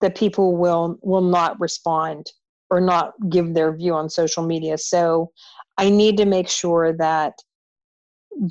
the 0.00 0.10
people 0.10 0.56
will 0.56 0.98
will 1.02 1.22
not 1.22 1.58
respond 1.58 2.26
or 2.70 2.80
not 2.80 3.12
give 3.30 3.54
their 3.54 3.74
view 3.76 3.94
on 3.94 4.08
social 4.08 4.44
media. 4.46 4.78
So 4.78 5.30
i 5.78 5.90
need 5.90 6.16
to 6.18 6.26
make 6.26 6.48
sure 6.48 6.92
that 6.98 7.34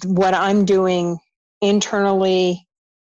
what 0.05 0.33
I'm 0.33 0.65
doing 0.65 1.17
internally 1.61 2.67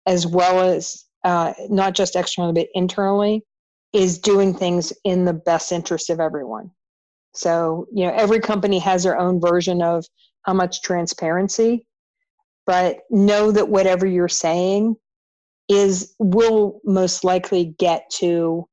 as 0.06 0.28
well 0.28 0.70
as 0.70 1.06
uh, 1.24 1.54
not 1.70 1.94
just 1.94 2.16
externally 2.16 2.54
but 2.54 2.68
internally 2.74 3.44
is 3.94 4.20
doing 4.20 4.54
things 4.54 4.92
in 5.04 5.26
the 5.26 5.34
best 5.34 5.72
interest 5.72 6.10
of 6.10 6.20
everyone. 6.20 6.72
So, 7.36 7.88
you 7.94 8.06
know, 8.06 8.14
every 8.14 8.40
company 8.40 8.80
has 8.80 9.04
their 9.04 9.18
own 9.18 9.40
version 9.40 9.82
of 9.82 10.06
how 10.44 10.54
much 10.54 10.82
transparency, 10.82 11.86
but 12.66 13.00
know 13.10 13.52
that 13.52 13.70
whatever 13.70 14.06
you're 14.06 14.28
saying 14.28 14.96
is 15.70 16.14
will 16.20 16.82
most 16.84 17.24
likely 17.24 17.74
get 17.78 18.10
to 18.16 18.68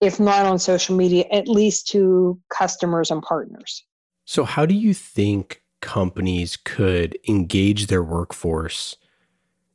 if 0.00 0.20
not 0.20 0.44
on 0.44 0.58
social 0.58 0.96
media, 0.96 1.24
at 1.32 1.48
least 1.48 1.88
to 1.88 2.38
customers 2.50 3.10
and 3.10 3.22
partners. 3.22 3.84
So, 4.24 4.44
how 4.44 4.66
do 4.66 4.74
you 4.74 4.92
think 4.92 5.62
companies 5.80 6.56
could 6.56 7.18
engage 7.28 7.86
their 7.86 8.02
workforce 8.02 8.96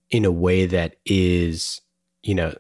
in 0.10 0.26
a 0.26 0.32
way 0.32 0.66
that 0.66 0.98
is, 1.06 1.82
you 2.24 2.36
know, 2.36 2.54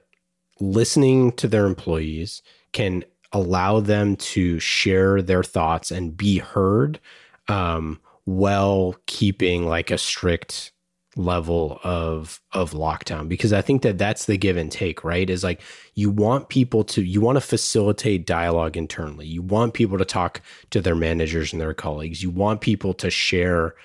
listening 0.59 1.31
to 1.33 1.47
their 1.47 1.65
employees, 1.65 2.41
can 2.71 3.03
allow 3.33 3.79
them 3.79 4.15
to 4.15 4.59
share 4.59 5.21
their 5.21 5.43
thoughts 5.43 5.91
and 5.91 6.15
be 6.15 6.37
heard 6.37 6.99
um, 7.47 7.99
while 8.25 8.95
keeping 9.05 9.65
like 9.65 9.91
a 9.91 9.97
strict 9.97 10.71
level 11.17 11.79
of 11.83 12.39
of 12.53 12.71
lockdown 12.71 13.27
because 13.27 13.51
i 13.51 13.61
think 13.61 13.81
that 13.81 13.97
that's 13.97 14.25
the 14.25 14.37
give 14.37 14.55
and 14.55 14.71
take 14.71 15.03
right? 15.03 15.29
Is 15.29 15.43
like 15.43 15.61
you 15.95 16.09
want 16.09 16.49
people 16.49 16.83
to 16.85 17.03
you 17.03 17.21
want 17.21 17.35
to 17.35 17.41
facilitate 17.41 18.25
dialogue 18.25 18.77
internally. 18.77 19.27
You 19.27 19.41
want 19.41 19.73
people 19.73 19.97
to 19.97 20.05
talk 20.05 20.41
to 20.69 20.81
their 20.81 20.95
managers 20.95 21.51
and 21.51 21.61
their 21.61 21.73
colleagues. 21.73 22.23
You 22.23 22.29
want 22.29 22.61
people 22.61 22.93
to 22.95 23.09
share 23.09 23.75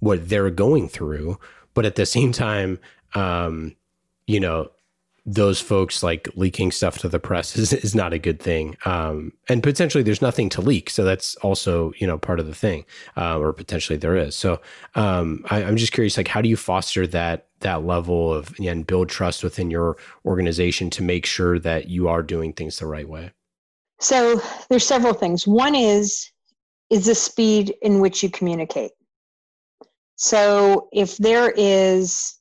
what 0.00 0.28
they're 0.28 0.50
going 0.50 0.88
through 0.88 1.38
but 1.74 1.84
at 1.84 1.96
the 1.96 2.06
same 2.06 2.32
time 2.32 2.78
um 3.14 3.74
you 4.26 4.38
know 4.40 4.70
those 5.30 5.60
folks 5.60 6.02
like 6.02 6.26
leaking 6.36 6.72
stuff 6.72 6.96
to 6.98 7.08
the 7.08 7.18
press 7.18 7.56
is, 7.58 7.72
is 7.72 7.94
not 7.94 8.12
a 8.12 8.18
good 8.18 8.40
thing. 8.40 8.76
Um, 8.86 9.32
and 9.48 9.62
potentially 9.62 10.02
there's 10.02 10.22
nothing 10.22 10.48
to 10.50 10.62
leak. 10.62 10.88
So 10.88 11.04
that's 11.04 11.36
also, 11.36 11.92
you 11.98 12.06
know, 12.06 12.18
part 12.18 12.40
of 12.40 12.46
the 12.46 12.54
thing, 12.54 12.86
uh, 13.16 13.38
or 13.38 13.52
potentially 13.52 13.98
there 13.98 14.16
is. 14.16 14.34
So 14.34 14.60
um, 14.94 15.44
I, 15.50 15.62
am 15.62 15.76
just 15.76 15.92
curious, 15.92 16.16
like, 16.16 16.28
how 16.28 16.40
do 16.40 16.48
you 16.48 16.56
foster 16.56 17.06
that, 17.08 17.46
that 17.60 17.84
level 17.84 18.32
of, 18.32 18.54
and 18.58 18.86
build 18.86 19.10
trust 19.10 19.44
within 19.44 19.70
your 19.70 19.98
organization 20.24 20.88
to 20.90 21.02
make 21.02 21.26
sure 21.26 21.58
that 21.58 21.88
you 21.88 22.08
are 22.08 22.22
doing 22.22 22.52
things 22.54 22.78
the 22.78 22.86
right 22.86 23.08
way? 23.08 23.30
So 24.00 24.40
there's 24.70 24.86
several 24.86 25.12
things. 25.12 25.46
One 25.46 25.74
is, 25.74 26.30
is 26.88 27.06
the 27.06 27.14
speed 27.14 27.74
in 27.82 28.00
which 28.00 28.22
you 28.22 28.30
communicate. 28.30 28.92
So 30.16 30.88
if 30.92 31.18
there 31.18 31.52
is 31.56 32.37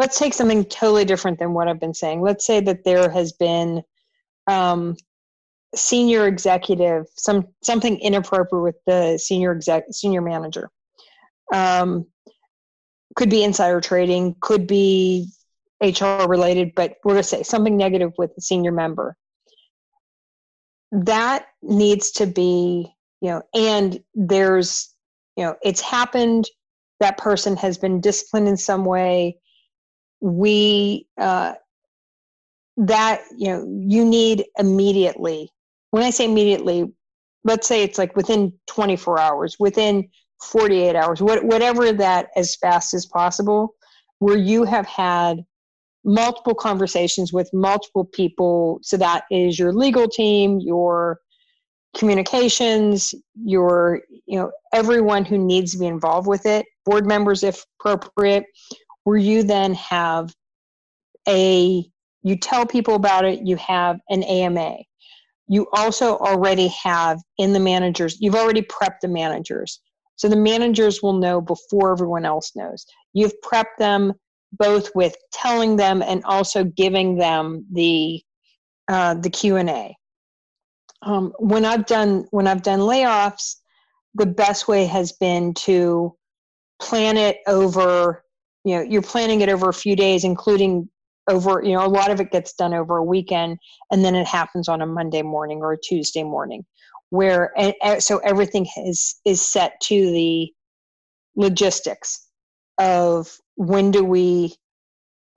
let's 0.00 0.18
take 0.18 0.32
something 0.32 0.64
totally 0.64 1.04
different 1.04 1.38
than 1.38 1.52
what 1.52 1.68
I've 1.68 1.78
been 1.78 1.92
saying. 1.92 2.22
Let's 2.22 2.46
say 2.46 2.60
that 2.60 2.84
there 2.84 3.10
has 3.10 3.32
been 3.32 3.82
um, 4.46 4.96
senior 5.74 6.26
executive, 6.26 7.04
some 7.16 7.48
something 7.62 7.98
inappropriate 8.00 8.62
with 8.62 8.76
the 8.86 9.18
senior 9.18 9.52
exec, 9.52 9.84
senior 9.90 10.22
manager. 10.22 10.70
Um, 11.52 12.06
could 13.14 13.28
be 13.28 13.44
insider 13.44 13.82
trading, 13.82 14.36
could 14.40 14.66
be 14.66 15.28
HR 15.82 16.26
related, 16.26 16.72
but 16.74 16.96
we're 17.04 17.12
going 17.12 17.22
to 17.22 17.28
say 17.28 17.42
something 17.42 17.76
negative 17.76 18.12
with 18.16 18.34
the 18.34 18.40
senior 18.40 18.72
member. 18.72 19.18
That 20.92 21.44
needs 21.60 22.12
to 22.12 22.26
be, 22.26 22.90
you 23.20 23.30
know, 23.30 23.42
and 23.52 24.02
there's, 24.14 24.94
you 25.36 25.44
know, 25.44 25.56
it's 25.62 25.82
happened. 25.82 26.46
That 27.00 27.18
person 27.18 27.54
has 27.58 27.76
been 27.76 28.00
disciplined 28.00 28.48
in 28.48 28.56
some 28.56 28.86
way 28.86 29.39
we 30.20 31.06
uh, 31.18 31.54
that 32.76 33.22
you 33.36 33.48
know 33.48 33.66
you 33.86 34.04
need 34.04 34.44
immediately 34.58 35.50
when 35.90 36.02
i 36.02 36.10
say 36.10 36.24
immediately 36.24 36.90
let's 37.44 37.66
say 37.66 37.82
it's 37.82 37.98
like 37.98 38.14
within 38.16 38.52
24 38.68 39.18
hours 39.18 39.56
within 39.58 40.08
48 40.42 40.96
hours 40.96 41.20
what, 41.20 41.44
whatever 41.44 41.92
that 41.92 42.28
as 42.36 42.56
fast 42.56 42.94
as 42.94 43.06
possible 43.06 43.74
where 44.18 44.38
you 44.38 44.64
have 44.64 44.86
had 44.86 45.44
multiple 46.04 46.54
conversations 46.54 47.32
with 47.32 47.50
multiple 47.52 48.04
people. 48.04 48.78
So 48.82 48.96
that 48.98 49.24
is 49.30 49.58
your 49.58 49.72
legal 49.72 50.08
team 50.08 50.60
your 50.60 51.20
communications 51.96 53.12
your 53.44 54.00
you 54.24 54.38
know 54.38 54.52
everyone 54.72 55.24
who 55.24 55.36
needs 55.36 55.72
to 55.72 55.78
be 55.78 55.86
involved 55.86 56.28
with 56.28 56.46
it 56.46 56.64
board 56.86 57.04
members 57.04 57.42
if 57.42 57.64
appropriate 57.80 58.44
where 59.04 59.16
you 59.16 59.42
then 59.42 59.74
have 59.74 60.34
a 61.28 61.84
you 62.22 62.36
tell 62.36 62.66
people 62.66 62.94
about 62.94 63.24
it 63.24 63.46
you 63.46 63.56
have 63.56 63.98
an 64.08 64.22
ama 64.24 64.76
you 65.48 65.66
also 65.72 66.16
already 66.18 66.68
have 66.68 67.18
in 67.38 67.52
the 67.52 67.60
managers 67.60 68.16
you've 68.20 68.36
already 68.36 68.62
prepped 68.62 69.00
the 69.02 69.08
managers. 69.08 69.80
So 70.14 70.28
the 70.28 70.36
managers 70.36 71.02
will 71.02 71.14
know 71.14 71.40
before 71.40 71.92
everyone 71.92 72.24
else 72.24 72.52
knows. 72.54 72.84
You've 73.14 73.32
prepped 73.42 73.78
them 73.78 74.12
both 74.52 74.90
with 74.94 75.16
telling 75.32 75.76
them 75.76 76.02
and 76.02 76.22
also 76.24 76.62
giving 76.64 77.16
them 77.16 77.66
the 77.72 78.22
uh, 78.88 79.14
the 79.14 79.30
q&a 79.30 79.96
um, 81.02 81.32
when 81.38 81.64
i've 81.64 81.86
done 81.86 82.26
when 82.32 82.48
i've 82.48 82.62
done 82.62 82.80
layoffs 82.80 83.56
the 84.14 84.26
best 84.26 84.66
way 84.66 84.84
has 84.84 85.12
been 85.12 85.54
to 85.54 86.12
plan 86.80 87.16
it 87.16 87.36
over 87.46 88.24
you 88.64 88.76
know 88.76 88.82
you're 88.82 89.02
planning 89.02 89.40
it 89.40 89.48
over 89.48 89.68
a 89.68 89.74
few 89.74 89.96
days 89.96 90.24
including 90.24 90.88
over 91.28 91.62
you 91.62 91.72
know 91.72 91.84
a 91.84 91.88
lot 91.88 92.10
of 92.10 92.20
it 92.20 92.30
gets 92.30 92.52
done 92.54 92.74
over 92.74 92.96
a 92.96 93.04
weekend 93.04 93.58
and 93.90 94.04
then 94.04 94.14
it 94.14 94.26
happens 94.26 94.68
on 94.68 94.82
a 94.82 94.86
monday 94.86 95.22
morning 95.22 95.60
or 95.60 95.72
a 95.72 95.78
tuesday 95.80 96.22
morning 96.22 96.64
where 97.10 97.52
and, 97.58 98.02
so 98.02 98.18
everything 98.18 98.66
is 98.86 99.20
is 99.24 99.40
set 99.40 99.78
to 99.80 100.10
the 100.12 100.50
logistics 101.36 102.28
of 102.78 103.36
when 103.56 103.90
do 103.90 104.04
we 104.04 104.54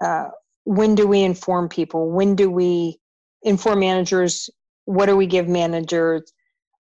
uh, 0.04 0.30
when 0.66 0.96
do 0.96 1.08
we 1.08 1.22
inform 1.22 1.70
people? 1.70 2.10
When 2.10 2.36
do 2.36 2.50
we 2.50 3.00
inform 3.42 3.82
managers? 3.82 4.50
What 4.86 5.08
do 5.08 5.18
we 5.18 5.28
give 5.28 5.48
managers? 5.48 6.32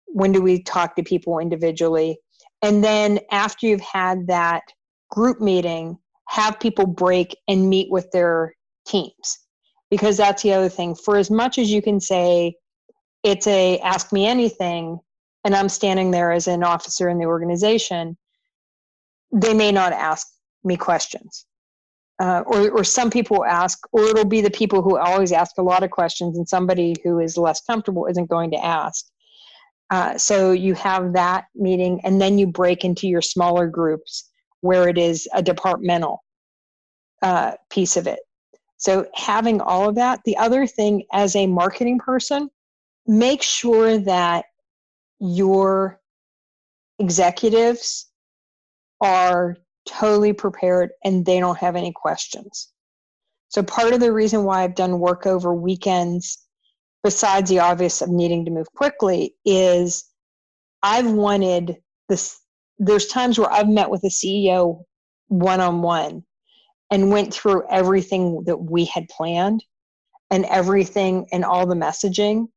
When 0.07 0.31
do 0.31 0.41
we 0.41 0.63
talk 0.63 0.95
to 0.95 1.03
people 1.03 1.39
individually? 1.39 2.19
And 2.61 2.83
then 2.83 3.19
after 3.31 3.67
you've 3.67 3.81
had 3.81 4.27
that 4.27 4.63
group 5.09 5.39
meeting 5.39 5.97
have 6.29 6.59
people 6.59 6.85
break 6.85 7.35
and 7.47 7.69
meet 7.69 7.89
with 7.91 8.09
their 8.11 8.55
teams. 8.87 9.39
Because 9.89 10.17
that's 10.17 10.43
the 10.43 10.53
other 10.53 10.69
thing. 10.69 10.95
For 10.95 11.17
as 11.17 11.31
much 11.31 11.57
as 11.57 11.71
you 11.71 11.81
can 11.81 11.99
say 11.99 12.55
it's 13.23 13.47
a 13.47 13.79
ask 13.79 14.13
me 14.13 14.25
anything 14.25 14.97
and 15.43 15.53
i'm 15.53 15.67
standing 15.67 16.11
there 16.11 16.31
as 16.31 16.47
an 16.47 16.63
officer 16.63 17.09
in 17.09 17.17
the 17.17 17.25
organization 17.25 18.17
they 19.31 19.53
may 19.53 19.71
not 19.71 19.93
ask 19.93 20.27
me 20.63 20.75
questions. 20.75 21.45
Uh, 22.21 22.43
or, 22.47 22.69
or 22.71 22.83
some 22.83 23.09
people 23.09 23.45
ask 23.45 23.79
or 23.93 24.03
it'll 24.03 24.25
be 24.25 24.41
the 24.41 24.51
people 24.51 24.81
who 24.81 24.97
always 24.97 25.31
ask 25.31 25.57
a 25.57 25.63
lot 25.63 25.83
of 25.83 25.89
questions 25.89 26.37
and 26.37 26.49
somebody 26.49 26.93
who 27.01 27.19
is 27.19 27.37
less 27.37 27.61
comfortable 27.61 28.07
isn't 28.07 28.29
going 28.29 28.51
to 28.51 28.57
ask. 28.57 29.05
Uh, 29.89 30.17
so 30.17 30.51
you 30.51 30.73
have 30.73 31.13
that 31.13 31.45
meeting 31.55 32.01
and 32.03 32.19
then 32.19 32.37
you 32.37 32.45
break 32.45 32.83
into 32.83 33.07
your 33.07 33.21
smaller 33.21 33.67
groups 33.67 34.28
where 34.61 34.87
it 34.87 34.97
is 34.97 35.27
a 35.33 35.41
departmental 35.41 36.23
uh, 37.21 37.53
piece 37.69 37.97
of 37.97 38.07
it 38.07 38.19
so 38.77 39.05
having 39.13 39.59
all 39.61 39.89
of 39.89 39.95
that 39.95 40.19
the 40.25 40.37
other 40.37 40.65
thing 40.65 41.03
as 41.11 41.35
a 41.35 41.47
marketing 41.47 41.99
person 41.99 42.49
make 43.07 43.41
sure 43.41 43.97
that 43.97 44.45
your 45.19 45.99
executives 46.99 48.09
are 49.01 49.57
totally 49.87 50.33
prepared 50.33 50.91
and 51.03 51.25
they 51.25 51.39
don't 51.39 51.57
have 51.57 51.75
any 51.75 51.91
questions. 51.93 52.71
So, 53.47 53.63
part 53.63 53.93
of 53.93 53.99
the 53.99 54.13
reason 54.13 54.43
why 54.43 54.63
I've 54.63 54.75
done 54.75 54.99
work 54.99 55.25
over 55.25 55.53
weekends, 55.53 56.37
besides 57.03 57.49
the 57.49 57.59
obvious 57.59 58.01
of 58.01 58.09
needing 58.09 58.45
to 58.45 58.51
move 58.51 58.71
quickly, 58.75 59.35
is 59.43 60.05
I've 60.83 61.11
wanted 61.11 61.77
this. 62.07 62.39
There's 62.79 63.07
times 63.07 63.37
where 63.37 63.51
I've 63.51 63.67
met 63.67 63.89
with 63.89 64.03
a 64.03 64.09
CEO 64.09 64.83
one 65.27 65.59
on 65.59 65.81
one 65.81 66.23
and 66.91 67.11
went 67.11 67.33
through 67.33 67.67
everything 67.69 68.43
that 68.45 68.57
we 68.57 68.85
had 68.85 69.07
planned 69.09 69.63
and 70.31 70.45
everything 70.45 71.27
and 71.31 71.43
all 71.43 71.65
the 71.65 71.75
messaging 71.75 72.47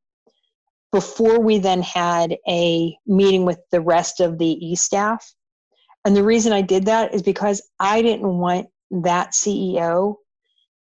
before 0.93 1.41
we 1.41 1.59
then 1.59 1.83
had 1.83 2.37
a 2.49 2.97
meeting 3.07 3.45
with 3.45 3.59
the 3.71 3.81
rest 3.81 4.21
of 4.21 4.39
the 4.39 4.67
e 4.67 4.77
staff. 4.77 5.27
And 6.05 6.17
the 6.17 6.25
reason 6.25 6.53
I 6.53 6.63
did 6.63 6.87
that 6.87 7.15
is 7.15 7.23
because 7.23 7.63
I 7.81 8.03
didn't 8.03 8.39
want 8.39 8.69
that 8.91 9.33
CEO 9.33 10.17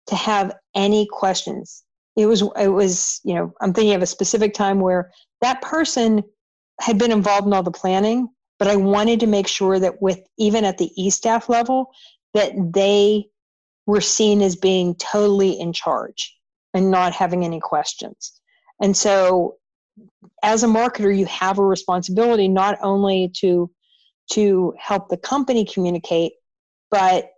to 0.07 0.16
have 0.16 0.57
any 0.75 1.07
questions. 1.11 1.85
It 2.16 2.27
was, 2.27 2.43
it 2.59 2.69
was, 2.69 3.21
you 3.25 3.35
know, 3.35 3.53
I'm 3.61 3.73
thinking 3.73 3.95
of 3.95 4.03
a 4.03 4.07
specific 4.07 4.55
time 4.55 4.81
where 4.81 5.11
that 5.40 5.62
person 5.62 6.23
had 6.81 6.99
been 6.99 7.12
involved 7.12 7.47
in 7.47 7.53
all 7.53 7.62
the 7.62 7.71
planning, 7.71 8.29
but 8.61 8.68
I 8.68 8.77
wanted 8.77 9.20
to 9.20 9.27
make 9.27 9.49
sure 9.49 9.81
that 9.81 10.01
with 10.03 10.20
even 10.38 10.64
at 10.66 10.77
the 10.77 10.92
e 10.94 11.09
staff 11.09 11.49
level, 11.49 11.90
that 12.35 12.53
they 12.75 13.25
were 13.87 14.03
seen 14.03 14.42
as 14.42 14.55
being 14.55 14.94
totally 14.96 15.59
in 15.59 15.73
charge 15.73 16.37
and 16.75 16.90
not 16.90 17.14
having 17.14 17.44
any 17.44 17.59
questions. 17.59 18.40
And 18.81 18.94
so 18.94 19.57
as 20.42 20.62
a 20.62 20.66
marketer, 20.66 21.16
you 21.16 21.25
have 21.27 21.59
a 21.59 21.64
responsibility 21.64 22.49
not 22.49 22.79
only 22.83 23.33
to 23.38 23.70
to 24.33 24.75
help 24.79 25.09
the 25.09 25.16
company 25.16 25.64
communicate, 25.64 26.33
but 26.90 27.31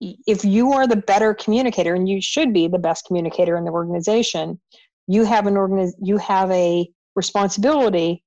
if 0.00 0.44
you 0.44 0.72
are 0.72 0.86
the 0.86 0.96
better 0.96 1.34
communicator, 1.34 1.92
and 1.92 2.08
you 2.08 2.22
should 2.22 2.54
be 2.54 2.68
the 2.68 2.78
best 2.78 3.04
communicator 3.04 3.56
in 3.58 3.64
the 3.64 3.72
organization, 3.72 4.60
you 5.08 5.24
have 5.24 5.48
an 5.48 5.54
organiz- 5.54 5.98
you 6.00 6.18
have 6.18 6.50
a 6.52 6.88
responsibility 7.16 8.22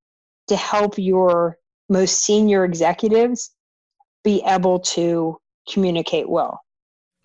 to 0.50 0.56
help 0.58 0.98
your 0.98 1.58
most 1.92 2.24
senior 2.24 2.66
executives 2.66 3.52
be 4.24 4.42
able 4.48 4.80
to 4.80 5.38
communicate 5.72 6.30
well. 6.30 6.60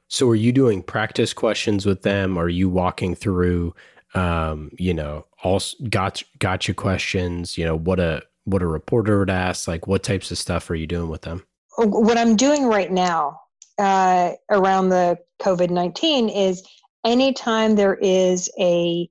So, 0.09 0.29
are 0.29 0.35
you 0.35 0.53
doing 0.53 0.83
practice 0.83 1.33
questions 1.33 1.87
with 1.87 2.03
them? 2.03 2.37
Are 2.37 2.49
you 2.49 2.69
walking 2.69 3.15
through 3.15 3.75
um, 4.17 4.71
you 4.79 4.95
know, 4.95 5.27
all 5.43 5.61
got 5.91 6.23
gotcha 6.39 6.75
questions, 6.75 7.59
you 7.59 7.65
know, 7.65 7.77
what 7.77 8.01
a 8.01 8.23
what 8.45 8.63
a 8.63 8.67
reporter 8.67 9.19
would 9.19 9.31
ask, 9.31 9.69
like 9.69 9.87
what 9.87 10.03
types 10.03 10.31
of 10.31 10.39
stuff 10.39 10.71
are 10.71 10.75
you 10.75 10.87
doing 10.87 11.09
with 11.09 11.23
them? 11.23 11.45
What 11.77 12.17
I'm 12.17 12.37
doing 12.37 12.67
right 12.67 12.91
now 12.91 13.41
uh, 13.79 14.33
around 14.51 14.89
the 14.89 15.19
COVID 15.43 15.71
nineteen 15.71 16.29
is 16.29 16.67
anytime 17.05 17.77
there 17.77 17.97
is 17.97 18.51
a 18.59 19.09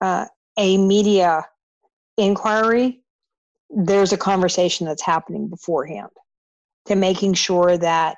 uh, 0.00 0.26
a 0.58 0.76
media 0.76 1.46
inquiry, 2.18 3.00
there's 3.70 4.12
a 4.12 4.18
conversation 4.18 4.86
that's 4.86 5.02
happening 5.02 5.48
beforehand 5.48 6.10
to 6.86 6.96
making 6.96 7.34
sure 7.34 7.76
that 7.76 8.16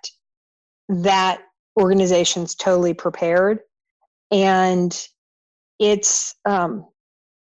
that 0.88 1.40
organization's 1.78 2.54
totally 2.54 2.94
prepared. 2.94 3.60
And 4.30 4.96
it's 5.78 6.34
um, 6.44 6.86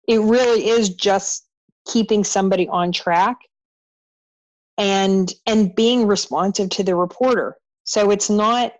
it 0.06 0.20
really 0.20 0.68
is 0.68 0.90
just 0.90 1.46
keeping 1.86 2.24
somebody 2.24 2.68
on 2.68 2.92
track 2.92 3.38
and 4.76 5.32
and 5.46 5.74
being 5.74 6.06
responsive 6.06 6.68
to 6.70 6.82
the 6.82 6.94
reporter. 6.94 7.56
So 7.84 8.10
it's 8.10 8.28
not 8.28 8.72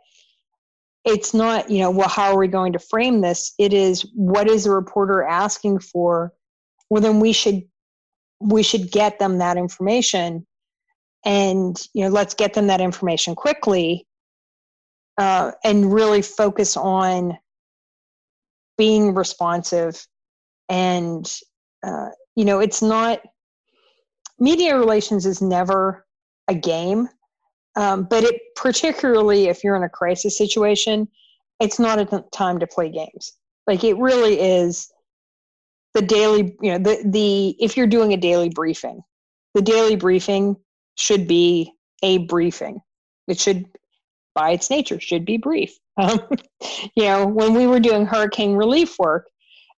it's 1.04 1.34
not 1.34 1.70
you 1.70 1.80
know 1.80 1.90
well 1.90 2.08
how 2.08 2.32
are 2.32 2.38
we 2.38 2.48
going 2.48 2.72
to 2.72 2.78
frame 2.78 3.20
this? 3.20 3.54
It 3.58 3.72
is 3.72 4.06
what 4.14 4.48
is 4.48 4.64
the 4.64 4.70
reporter 4.70 5.22
asking 5.22 5.80
for? 5.80 6.32
Well 6.90 7.02
then 7.02 7.20
we 7.20 7.32
should 7.32 7.62
we 8.44 8.62
should 8.62 8.90
get 8.90 9.18
them 9.18 9.38
that 9.38 9.56
information. 9.56 10.46
And 11.24 11.76
you 11.94 12.04
know 12.04 12.10
let's 12.10 12.34
get 12.34 12.54
them 12.54 12.66
that 12.66 12.80
information 12.80 13.34
quickly 13.34 14.06
uh, 15.16 15.52
and 15.64 15.92
really 15.92 16.20
focus 16.22 16.76
on 16.76 17.38
being 18.76 19.14
responsive. 19.14 20.06
And 20.68 21.26
uh, 21.82 22.10
you 22.36 22.44
know 22.44 22.60
it's 22.60 22.82
not 22.82 23.20
media 24.38 24.78
relations 24.78 25.26
is 25.26 25.40
never 25.40 26.04
a 26.48 26.54
game 26.54 27.08
um, 27.76 28.04
but 28.04 28.24
it 28.24 28.40
particularly 28.56 29.46
if 29.46 29.64
you're 29.64 29.76
in 29.76 29.82
a 29.84 29.88
crisis 29.88 30.36
situation 30.36 31.08
it's 31.60 31.78
not 31.78 31.98
a 31.98 32.24
time 32.32 32.58
to 32.58 32.66
play 32.66 32.90
games. 32.90 33.32
Like 33.66 33.84
it 33.84 33.96
really 33.96 34.40
is 34.40 34.92
the 35.94 36.02
daily 36.02 36.56
you 36.60 36.72
know 36.72 36.78
the 36.78 37.02
the 37.04 37.56
if 37.58 37.76
you're 37.76 37.86
doing 37.86 38.12
a 38.12 38.16
daily 38.16 38.48
briefing 38.48 39.00
the 39.54 39.62
daily 39.62 39.96
briefing 39.96 40.56
should 40.96 41.26
be 41.26 41.72
a 42.02 42.18
briefing 42.18 42.80
it 43.28 43.38
should 43.38 43.64
by 44.34 44.50
its 44.50 44.70
nature 44.70 45.00
should 45.00 45.24
be 45.24 45.36
brief 45.36 45.78
um, 46.02 46.20
you 46.96 47.04
know, 47.04 47.26
when 47.26 47.54
we 47.54 47.66
were 47.66 47.80
doing 47.80 48.06
hurricane 48.06 48.54
relief 48.54 48.98
work, 48.98 49.28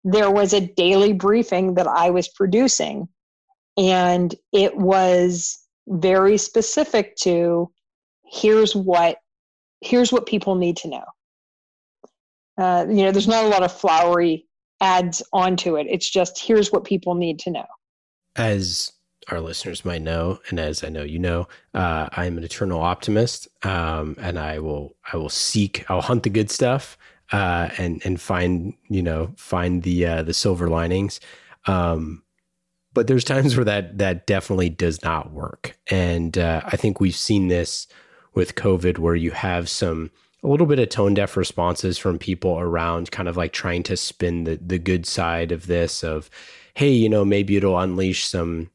there 0.05 0.31
was 0.31 0.53
a 0.53 0.61
daily 0.61 1.13
briefing 1.13 1.75
that 1.75 1.89
I 1.89 2.11
was 2.11 2.29
producing, 2.29 3.09
and 3.77 4.35
it 4.53 4.77
was 4.77 5.59
very 5.89 6.39
specific 6.39 7.17
to 7.17 7.71
here's 8.25 8.77
what 8.77 9.19
here's 9.81 10.13
what 10.13 10.27
people 10.27 10.55
need 10.55 10.77
to 10.79 10.89
know. 10.89 11.05
Uh, 12.57 12.87
you 12.89 13.03
know, 13.03 13.11
there's 13.11 13.29
not 13.29 13.45
a 13.45 13.49
lot 13.49 13.65
of 13.65 13.73
flowery 13.73 14.47
ads 14.81 15.23
onto 15.33 15.77
it. 15.77 15.87
It's 15.89 16.09
just 16.09 16.39
here's 16.39 16.73
what 16.73 16.85
people 16.85 17.15
need 17.15 17.39
to 17.41 17.51
know. 17.51 17.67
As 18.37 18.93
our 19.29 19.41
listeners 19.41 19.85
might 19.85 20.03
know, 20.03 20.41
and 20.49 20.59
as 20.59 20.85
I 20.85 20.89
know 20.89 21.03
you 21.03 21.19
know, 21.19 21.49
uh, 21.73 22.09
I'm 22.13 22.37
an 22.37 22.45
eternal 22.45 22.81
optimist, 22.81 23.49
um, 23.65 24.17
and 24.21 24.39
I 24.39 24.59
will 24.59 24.97
I 25.13 25.17
will 25.17 25.29
seek 25.29 25.89
I'll 25.91 26.03
hunt 26.03 26.25
the 26.25 26.31
good 26.31 26.51
stuff 26.51 26.99
uh, 27.33 27.71
and 27.79 28.05
and 28.05 28.21
find 28.21 28.75
you 28.89 29.03
know 29.03 29.33
find 29.37 29.83
the 29.83 30.07
uh, 30.07 30.23
the 30.23 30.35
silver 30.35 30.69
linings. 30.69 31.21
Um, 31.67 32.23
but 32.93 33.07
there's 33.07 33.25
times 33.25 33.57
where 33.57 33.65
that 33.65 33.99
that 33.99 34.27
definitely 34.27 34.69
does 34.69 35.03
not 35.03 35.33
work, 35.33 35.77
and 35.91 36.37
uh, 36.37 36.63
I 36.65 36.77
think 36.77 37.01
we've 37.01 37.17
seen 37.17 37.49
this 37.49 37.87
with 38.35 38.55
COVID, 38.57 38.99
where 38.99 39.15
you 39.15 39.31
have 39.31 39.69
some 39.69 40.11
a 40.45 40.49
little 40.49 40.67
bit 40.67 40.79
of 40.79 40.91
tone 40.91 41.15
deaf 41.15 41.37
responses 41.37 41.99
from 41.99 42.19
people 42.19 42.59
around 42.61 43.11
kind 43.11 43.29
of 43.29 43.37
like 43.37 43.53
trying 43.53 43.83
to 43.83 43.97
spin 43.97 44.45
the 44.45 44.61
the 44.65 44.79
good 44.79 45.07
side 45.07 45.51
of 45.51 45.67
this 45.67 46.05
of 46.05 46.31
hey 46.75 46.91
you 46.91 47.09
know 47.09 47.25
maybe 47.25 47.57
it'll 47.57 47.79
unleash 47.79 48.27
some 48.27 48.71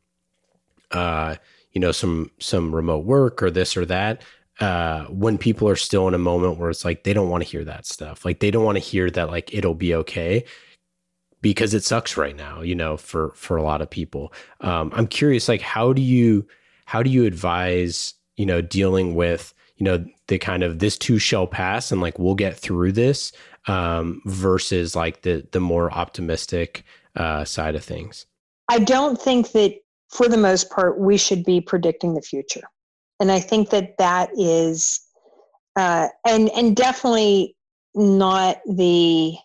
uh, 0.91 1.35
you 1.71 1.81
know, 1.81 1.91
some 1.91 2.31
some 2.39 2.73
remote 2.73 3.05
work 3.05 3.43
or 3.43 3.51
this 3.51 3.77
or 3.77 3.85
that. 3.85 4.21
Uh, 4.59 5.05
when 5.05 5.37
people 5.37 5.69
are 5.69 5.75
still 5.75 6.07
in 6.07 6.13
a 6.13 6.17
moment 6.19 6.57
where 6.57 6.69
it's 6.69 6.83
like 6.83 7.03
they 7.03 7.13
don't 7.13 7.29
want 7.29 7.41
to 7.43 7.49
hear 7.49 7.63
that 7.63 7.85
stuff, 7.85 8.25
like 8.25 8.39
they 8.39 8.51
don't 8.51 8.65
want 8.65 8.75
to 8.75 8.83
hear 8.83 9.09
that 9.09 9.29
like 9.29 9.53
it'll 9.53 9.75
be 9.75 9.95
okay 9.95 10.43
because 11.41 11.73
it 11.73 11.83
sucks 11.83 12.17
right 12.17 12.35
now, 12.35 12.61
you 12.61 12.75
know, 12.75 12.97
for 12.97 13.31
for 13.35 13.55
a 13.55 13.63
lot 13.63 13.81
of 13.81 13.89
people. 13.89 14.33
Um, 14.61 14.91
I'm 14.93 15.07
curious, 15.07 15.47
like 15.47 15.61
how 15.61 15.93
do 15.93 16.01
you 16.01 16.45
how 16.85 17.03
do 17.03 17.09
you 17.09 17.25
advise, 17.25 18.15
you 18.35 18.45
know, 18.45 18.61
dealing 18.61 19.15
with 19.15 19.53
you 19.77 19.85
know 19.85 20.05
the 20.29 20.39
kind 20.39 20.63
of 20.63 20.79
this 20.79 20.97
too 20.97 21.19
shall 21.19 21.47
pass 21.47 21.91
and 21.91 22.01
like 22.01 22.17
we'll 22.17 22.35
get 22.35 22.55
through 22.55 22.93
this 22.93 23.31
um, 23.67 24.21
versus 24.25 24.95
like 24.95 25.23
the 25.23 25.45
the 25.51 25.59
more 25.59 25.91
optimistic 25.91 26.85
uh, 27.15 27.43
side 27.43 27.75
of 27.75 27.83
things? 27.83 28.25
I 28.69 28.79
don't 28.79 29.19
think 29.19 29.51
that 29.51 29.75
for 30.09 30.27
the 30.27 30.37
most 30.37 30.69
part 30.69 30.99
we 30.99 31.17
should 31.17 31.43
be 31.43 31.59
predicting 31.59 32.13
the 32.13 32.21
future, 32.21 32.63
and 33.19 33.31
I 33.31 33.39
think 33.39 33.71
that 33.71 33.97
that 33.97 34.29
is 34.37 35.01
uh, 35.75 36.07
and 36.25 36.49
and 36.49 36.75
definitely 36.75 37.55
not 37.95 38.59
the 38.65 39.35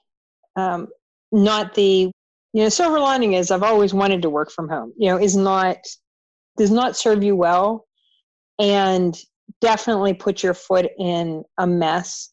um, 0.57 0.89
not 1.33 1.75
the 1.75 2.11
you 2.53 2.63
know 2.63 2.69
silver 2.69 3.01
lining 3.01 3.33
is 3.33 3.51
I've 3.51 3.63
always 3.63 3.95
wanted 3.95 4.23
to 4.23 4.31
work 4.31 4.51
from 4.51 4.69
home. 4.69 4.93
You 4.97 5.11
know, 5.11 5.19
is 5.19 5.37
not 5.37 5.79
does 6.57 6.71
not 6.71 6.97
serve 6.97 7.25
you 7.25 7.35
well, 7.35 7.87
and 8.59 9.19
definitely 9.61 10.15
put 10.15 10.43
your 10.43 10.55
foot 10.55 10.87
in 10.99 11.45
a 11.59 11.67
mess 11.67 12.31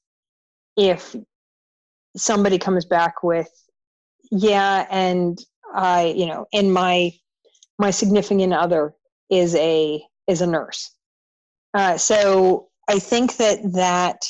if 0.78 1.15
somebody 2.15 2.58
comes 2.58 2.86
back 2.86 3.24
with 3.24 3.50
yeah 4.32 4.86
and 4.89 5.39
i 5.74 6.13
you 6.15 6.26
know 6.26 6.45
and 6.54 6.74
my 6.74 7.12
my 7.80 7.91
significant 7.91 8.54
other 8.54 8.93
is 9.30 9.56
a 9.56 10.04
is 10.28 10.41
a 10.41 10.47
nurse. 10.47 10.91
Uh, 11.74 11.97
so 11.97 12.67
i 12.89 13.00
think 13.00 13.38
that 13.38 13.60
that 13.74 14.26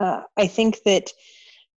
uh, 0.00 0.22
i 0.36 0.46
think 0.46 0.78
that 0.84 1.10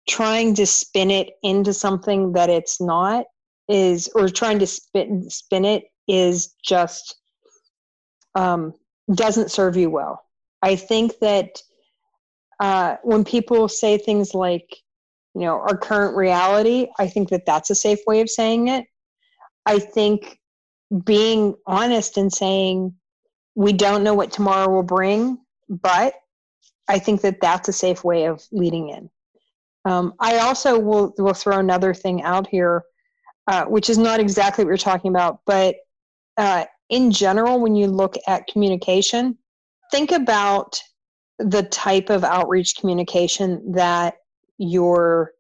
trying 0.07 0.53
to 0.55 0.65
spin 0.65 1.11
it 1.11 1.31
into 1.43 1.73
something 1.73 2.33
that 2.33 2.49
it's 2.49 2.79
not 2.79 3.25
is 3.67 4.09
or 4.15 4.29
trying 4.29 4.59
to 4.59 4.67
spin 4.67 5.29
spin 5.29 5.65
it 5.65 5.83
is 6.07 6.55
just 6.63 7.17
um, 8.35 8.73
doesn't 9.13 9.51
serve 9.51 9.75
you 9.75 9.89
well 9.89 10.26
I 10.61 10.75
think 10.75 11.19
that 11.19 11.61
uh, 12.59 12.95
when 13.03 13.23
people 13.23 13.67
say 13.67 13.97
things 13.97 14.33
like, 14.33 14.75
you 15.35 15.41
know, 15.41 15.59
our 15.59 15.77
current 15.77 16.15
reality, 16.17 16.87
I 16.97 17.07
think 17.07 17.29
that 17.29 17.45
that's 17.45 17.69
a 17.69 17.75
safe 17.75 17.99
way 18.07 18.21
of 18.21 18.29
saying 18.29 18.69
it. 18.69 18.85
I 19.65 19.79
think 19.79 20.39
being 21.03 21.55
honest 21.65 22.17
and 22.17 22.31
saying 22.31 22.93
we 23.55 23.73
don't 23.73 24.03
know 24.03 24.13
what 24.13 24.31
tomorrow 24.31 24.69
will 24.69 24.83
bring, 24.83 25.37
but 25.69 26.13
I 26.87 26.99
think 26.99 27.21
that 27.21 27.41
that's 27.41 27.67
a 27.67 27.73
safe 27.73 28.03
way 28.03 28.25
of 28.25 28.43
leading 28.51 28.89
in. 28.89 29.09
Um, 29.85 30.13
I 30.19 30.39
also 30.39 30.79
will 30.79 31.13
will 31.17 31.33
throw 31.33 31.59
another 31.59 31.93
thing 31.93 32.21
out 32.23 32.47
here, 32.47 32.83
uh, 33.47 33.65
which 33.65 33.89
is 33.89 33.97
not 33.97 34.19
exactly 34.19 34.63
what 34.63 34.69
you're 34.69 34.77
talking 34.77 35.09
about, 35.09 35.41
but 35.45 35.75
uh, 36.37 36.65
in 36.89 37.11
general, 37.11 37.59
when 37.59 37.75
you 37.75 37.87
look 37.87 38.15
at 38.27 38.47
communication, 38.47 39.37
think 39.91 40.11
about 40.11 40.79
the 41.39 41.63
type 41.63 42.09
of 42.09 42.23
outreach 42.23 42.75
communication 42.77 43.71
that 43.73 44.15
your 44.57 45.31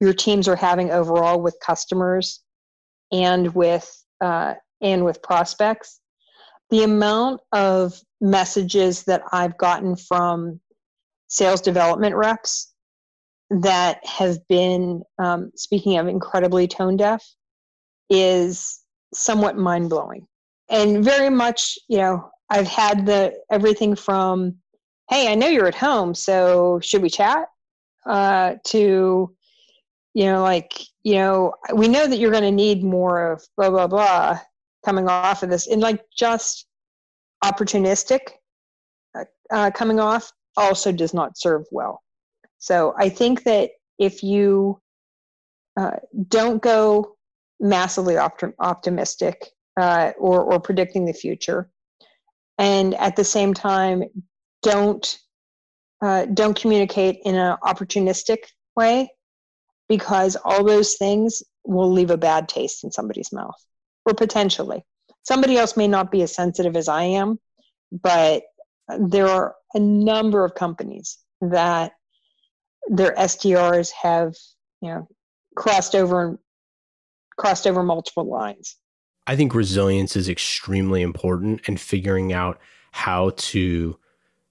your 0.00 0.12
teams 0.14 0.48
are 0.48 0.56
having 0.56 0.90
overall 0.90 1.40
with 1.40 1.56
customers 1.64 2.40
and 3.12 3.54
with 3.54 4.04
uh, 4.20 4.54
and 4.80 5.04
with 5.04 5.22
prospects. 5.22 6.00
The 6.70 6.84
amount 6.84 7.40
of 7.52 8.00
messages 8.20 9.04
that 9.04 9.22
i've 9.32 9.56
gotten 9.56 9.96
from 9.96 10.60
sales 11.28 11.62
development 11.62 12.14
reps 12.14 12.74
that 13.48 14.04
have 14.06 14.36
been 14.48 15.02
um, 15.18 15.50
speaking 15.56 15.96
of 15.96 16.06
incredibly 16.06 16.68
tone 16.68 16.96
deaf 16.96 17.24
is 18.10 18.80
somewhat 19.14 19.56
mind-blowing. 19.56 20.26
And 20.68 21.02
very 21.02 21.30
much 21.30 21.78
you 21.88 21.98
know 21.98 22.30
I've 22.50 22.66
had 22.66 23.06
the 23.06 23.34
everything 23.50 23.94
from, 23.94 24.56
hey, 25.08 25.30
I 25.30 25.34
know 25.34 25.46
you're 25.46 25.68
at 25.68 25.74
home, 25.74 26.14
so 26.14 26.80
should 26.82 27.02
we 27.02 27.10
chat? 27.10 27.46
Uh, 28.06 28.54
to, 28.64 29.34
you 30.14 30.24
know, 30.24 30.42
like, 30.42 30.80
you 31.04 31.14
know, 31.14 31.54
we 31.74 31.86
know 31.86 32.06
that 32.06 32.18
you're 32.18 32.30
going 32.30 32.42
to 32.42 32.50
need 32.50 32.82
more 32.82 33.32
of 33.32 33.42
blah, 33.56 33.70
blah, 33.70 33.86
blah 33.86 34.38
coming 34.84 35.08
off 35.08 35.42
of 35.42 35.50
this. 35.50 35.66
And 35.68 35.80
like 35.80 36.02
just 36.16 36.66
opportunistic 37.44 38.20
uh, 39.14 39.24
uh, 39.50 39.70
coming 39.70 40.00
off 40.00 40.32
also 40.56 40.92
does 40.92 41.14
not 41.14 41.38
serve 41.38 41.64
well. 41.70 42.02
So 42.58 42.94
I 42.98 43.08
think 43.08 43.44
that 43.44 43.70
if 43.98 44.22
you 44.22 44.80
uh, 45.76 45.96
don't 46.28 46.62
go 46.62 47.16
massively 47.60 48.16
optimistic 48.18 49.50
uh, 49.78 50.12
or, 50.18 50.42
or 50.42 50.60
predicting 50.60 51.04
the 51.04 51.12
future, 51.12 51.70
and 52.60 52.94
at 52.94 53.16
the 53.16 53.24
same 53.24 53.54
time 53.54 54.04
don't 54.62 55.18
uh, 56.02 56.26
don't 56.26 56.58
communicate 56.58 57.18
in 57.24 57.34
an 57.34 57.56
opportunistic 57.62 58.38
way 58.76 59.10
because 59.88 60.36
all 60.44 60.64
those 60.64 60.94
things 60.94 61.42
will 61.64 61.90
leave 61.90 62.10
a 62.10 62.16
bad 62.16 62.48
taste 62.48 62.84
in 62.84 62.90
somebody's 62.90 63.32
mouth 63.32 63.60
or 64.06 64.14
potentially. 64.14 64.82
Somebody 65.24 65.58
else 65.58 65.76
may 65.76 65.88
not 65.88 66.10
be 66.10 66.22
as 66.22 66.34
sensitive 66.34 66.76
as 66.76 66.88
i 66.88 67.02
am 67.02 67.38
but 67.92 68.42
there 68.98 69.28
are 69.28 69.54
a 69.74 69.80
number 69.80 70.44
of 70.44 70.54
companies 70.54 71.18
that 71.40 71.92
their 72.88 73.14
SDRs 73.14 73.90
have 73.90 74.34
you 74.80 74.88
know 74.88 75.08
crossed 75.56 75.94
over 75.94 76.38
crossed 77.36 77.66
over 77.66 77.82
multiple 77.82 78.24
lines 78.24 78.76
I 79.30 79.36
think 79.36 79.54
resilience 79.54 80.16
is 80.16 80.28
extremely 80.28 81.02
important 81.02 81.60
and 81.68 81.80
figuring 81.80 82.32
out 82.32 82.58
how 82.90 83.30
to, 83.36 83.96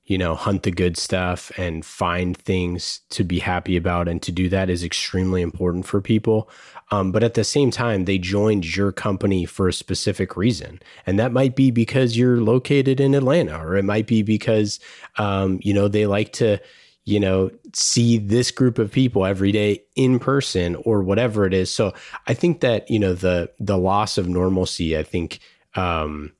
you 0.05 0.17
know, 0.17 0.35
hunt 0.35 0.63
the 0.63 0.71
good 0.71 0.95
stuff 0.95 1.51
and 1.57 1.85
find 1.85 2.37
things 2.37 3.01
to 3.09 3.25
be 3.25 3.39
happy 3.39 3.75
about. 3.75 4.07
And 4.07 4.21
to 4.21 4.31
do 4.31 4.47
that 4.47 4.69
is 4.69 4.81
extremely 4.81 5.41
important 5.41 5.85
for 5.85 5.99
people. 5.99 6.49
Um, 6.91 7.11
but 7.11 7.25
at 7.25 7.33
the 7.33 7.43
same 7.43 7.71
time, 7.71 8.05
they 8.05 8.17
joined 8.17 8.73
your 8.73 8.93
company 8.93 9.43
for 9.43 9.67
a 9.67 9.73
specific 9.73 10.37
reason. 10.37 10.79
And 11.05 11.19
that 11.19 11.33
might 11.33 11.57
be 11.57 11.71
because 11.71 12.15
you're 12.15 12.39
located 12.39 13.01
in 13.01 13.15
Atlanta, 13.15 13.61
or 13.61 13.75
it 13.75 13.83
might 13.83 14.07
be 14.07 14.23
because, 14.23 14.79
um, 15.17 15.59
you 15.61 15.73
know, 15.73 15.89
they 15.89 16.05
like 16.05 16.31
to, 16.33 16.57
you 17.05 17.19
know, 17.19 17.49
see 17.73 18.17
this 18.17 18.51
group 18.51 18.77
of 18.77 18.91
people 18.91 19.25
every 19.25 19.51
day 19.51 19.81
in 19.95 20.19
person 20.19 20.75
or 20.83 21.01
whatever 21.01 21.45
it 21.45 21.53
is. 21.53 21.71
So 21.73 21.93
I 22.27 22.33
think 22.33 22.61
that, 22.61 22.89
you 22.89 22.99
know, 22.99 23.13
the 23.13 23.51
the 23.59 23.77
loss 23.77 24.17
of 24.17 24.27
normalcy, 24.27 24.97
I 24.97 25.03
think 25.03 25.39
um 25.75 26.33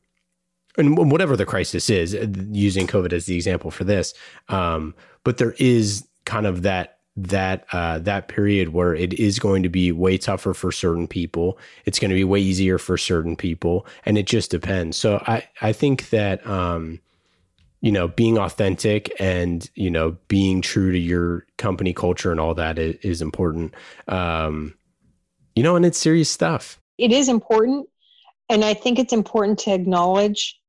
and 0.78 1.12
whatever 1.12 1.36
the 1.36 1.46
crisis 1.46 1.90
is, 1.90 2.14
using 2.52 2.88
COVID 2.88 3.12
as 3.12 3.26
the 3.26 3.36
example 3.36 3.70
for 3.70 3.84
this, 3.84 4.14
um, 4.48 4.96
but 5.24 5.38
there 5.38 5.56
is 5.60 6.08
kind 6.26 6.46
of 6.46 6.62
that 6.62 7.00
that 7.18 7.66
uh, 7.74 8.00
that 8.00 8.30
period 8.30 8.70
where 8.70 8.96
it 8.96 9.14
is 9.14 9.40
going 9.40 9.64
to 9.64 9.70
be 9.70 9.92
way 9.92 10.18
tougher 10.18 10.54
for 10.54 10.72
certain 10.72 11.08
people. 11.08 11.58
It's 11.86 12.00
going 12.00 12.10
to 12.10 12.16
be 12.16 12.24
way 12.24 12.40
easier 12.40 12.78
for 12.78 12.98
certain 12.98 13.36
people, 13.36 13.86
and 14.06 14.18
it 14.18 14.26
just 14.26 14.52
depends. 14.52 14.96
So 14.96 15.22
I 15.28 15.48
I 15.62 15.74
think 15.74 16.10
that 16.12 16.46
um, 16.48 17.00
you 17.82 17.92
know, 17.92 18.08
being 18.08 18.38
authentic 18.38 19.12
and, 19.20 19.70
you 19.76 19.90
know, 19.90 20.18
being 20.28 20.62
true 20.62 20.92
to 20.92 20.98
your 20.98 21.46
company 21.58 21.94
culture 21.94 22.32
and 22.32 22.40
all 22.40 22.54
that 22.54 22.78
is, 22.78 22.96
is 23.02 23.22
important. 23.22 23.74
Um, 24.08 24.76
you 25.56 25.64
know, 25.64 25.76
and 25.76 25.86
it's 25.86 25.98
serious 25.98 26.30
stuff. 26.30 26.80
It 26.98 27.12
is 27.12 27.30
important. 27.30 27.88
And 28.50 28.66
I 28.66 28.74
think 28.74 29.00
it's 29.00 29.14
important 29.14 29.60
to 29.60 29.74
acknowledge 29.74 30.60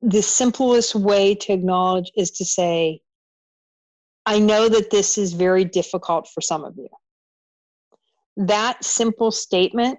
the 0.00 0.22
simplest 0.22 0.96
way 0.96 1.34
to 1.36 1.52
acknowledge 1.52 2.10
is 2.16 2.32
to 2.32 2.44
say, 2.44 3.00
I 4.26 4.40
know 4.40 4.68
that 4.68 4.90
this 4.90 5.18
is 5.18 5.32
very 5.32 5.64
difficult 5.64 6.28
for 6.32 6.40
some 6.40 6.64
of 6.64 6.74
you. 6.76 6.88
That 8.36 8.84
simple 8.84 9.30
statement 9.30 9.98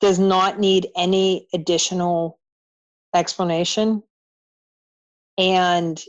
does 0.00 0.18
not 0.18 0.58
need 0.58 0.88
any 0.96 1.46
additional 1.54 2.38
explanation 3.14 4.02
and 5.40 6.04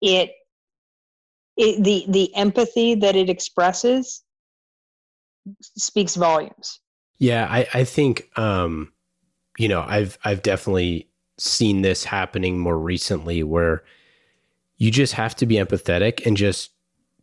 it, 0.00 0.30
it 1.56 1.82
the 1.82 2.06
the 2.08 2.34
empathy 2.36 2.94
that 2.94 3.16
it 3.16 3.28
expresses 3.28 4.22
speaks 5.60 6.14
volumes. 6.14 6.80
Yeah 7.18 7.46
i 7.50 7.66
i 7.74 7.84
think 7.84 8.30
um 8.38 8.92
you 9.58 9.68
know 9.68 9.84
i've 9.86 10.16
i've 10.24 10.42
definitely 10.42 11.08
seen 11.36 11.82
this 11.82 12.04
happening 12.04 12.58
more 12.58 12.78
recently 12.78 13.42
where 13.42 13.82
you 14.76 14.90
just 14.90 15.14
have 15.14 15.34
to 15.36 15.46
be 15.46 15.56
empathetic 15.56 16.24
and 16.24 16.36
just 16.36 16.70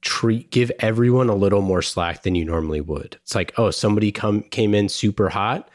treat 0.01 0.51
give 0.51 0.71
everyone 0.79 1.29
a 1.29 1.35
little 1.35 1.61
more 1.61 1.81
slack 1.81 2.23
than 2.23 2.35
you 2.35 2.45
normally 2.45 2.81
would. 2.81 3.17
It's 3.23 3.33
like 3.33 3.53
oh 3.57 3.71
somebody 3.71 4.11
come 4.11 4.43
came 4.43 4.75
in 4.75 4.89
super 4.89 5.29
hot 5.29 5.69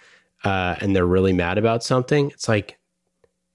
uh, 0.44 0.76
and 0.80 0.94
they're 0.94 1.06
really 1.06 1.32
mad 1.32 1.58
about 1.58 1.82
something. 1.82 2.30
It's 2.30 2.48
like 2.48 2.78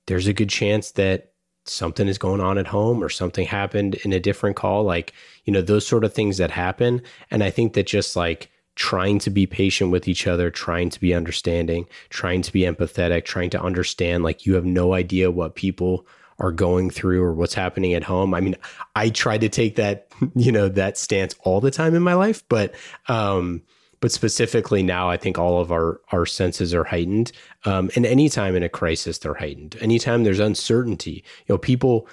there's 0.08 0.28
a 0.28 0.34
good 0.34 0.50
chance 0.50 0.92
that 0.92 1.34
something 1.70 2.08
is 2.08 2.18
going 2.18 2.42
on 2.42 2.58
at 2.58 2.68
home 2.68 3.04
or 3.04 3.10
something 3.10 3.46
happened 3.46 3.96
in 3.96 4.14
a 4.14 4.20
different 4.20 4.56
call 4.56 4.84
like 4.84 5.14
you 5.46 5.54
know 5.54 5.62
those 5.62 5.86
sort 5.86 6.04
of 6.04 6.14
things 6.14 6.38
that 6.38 6.52
happen 6.52 7.02
and 7.32 7.44
i 7.44 7.50
think 7.50 7.74
that 7.74 7.88
just 7.88 8.16
like 8.16 8.50
trying 8.76 9.18
to 9.18 9.30
be 9.30 9.48
patient 9.48 9.92
with 9.92 10.08
each 10.08 10.28
other 10.28 10.50
trying 10.50 10.90
to 10.90 11.00
be 11.00 11.14
understanding 11.14 11.88
trying 12.10 12.42
to 12.42 12.54
be 12.54 12.62
empathetic 12.62 13.26
trying 13.26 13.50
to 13.50 13.62
understand 13.62 14.24
like 14.24 14.46
you 14.46 14.54
have 14.54 14.66
no 14.66 14.94
idea 14.94 15.32
what 15.32 15.56
people 15.56 16.06
are 16.40 16.52
going 16.52 16.90
through 16.90 17.24
or 17.24 17.34
what's 17.34 17.56
happening 17.56 17.94
at 17.94 18.04
home. 18.04 18.34
I 18.34 18.42
mean, 18.42 18.56
I 18.96 19.10
try 19.10 19.40
to 19.40 19.50
take 19.50 19.78
that, 19.78 20.08
you 20.36 20.52
know, 20.52 20.70
that 20.70 20.98
stance 20.98 21.36
all 21.42 21.62
the 21.62 21.72
time 21.72 21.96
in 21.96 22.04
my 22.04 22.14
life, 22.14 22.44
but 22.48 22.76
um 23.08 23.64
but 24.00 24.12
specifically 24.12 24.84
now 24.84 25.10
i 25.10 25.18
think 25.18 25.38
all 25.38 25.60
of 25.60 25.72
our 25.72 26.00
our 26.12 26.26
senses 26.26 26.74
are 26.74 26.84
heightened 26.84 27.32
um, 27.66 27.90
and 27.96 28.06
anytime 28.06 28.56
in 28.56 28.64
a 28.64 28.70
crisis 28.70 29.18
they're 29.18 29.34
heightened. 29.34 29.76
Anytime 29.82 30.24
there's 30.24 30.40
uncertainty 30.40 31.24
you 31.48 31.54
know 31.54 31.58
people's 31.58 32.08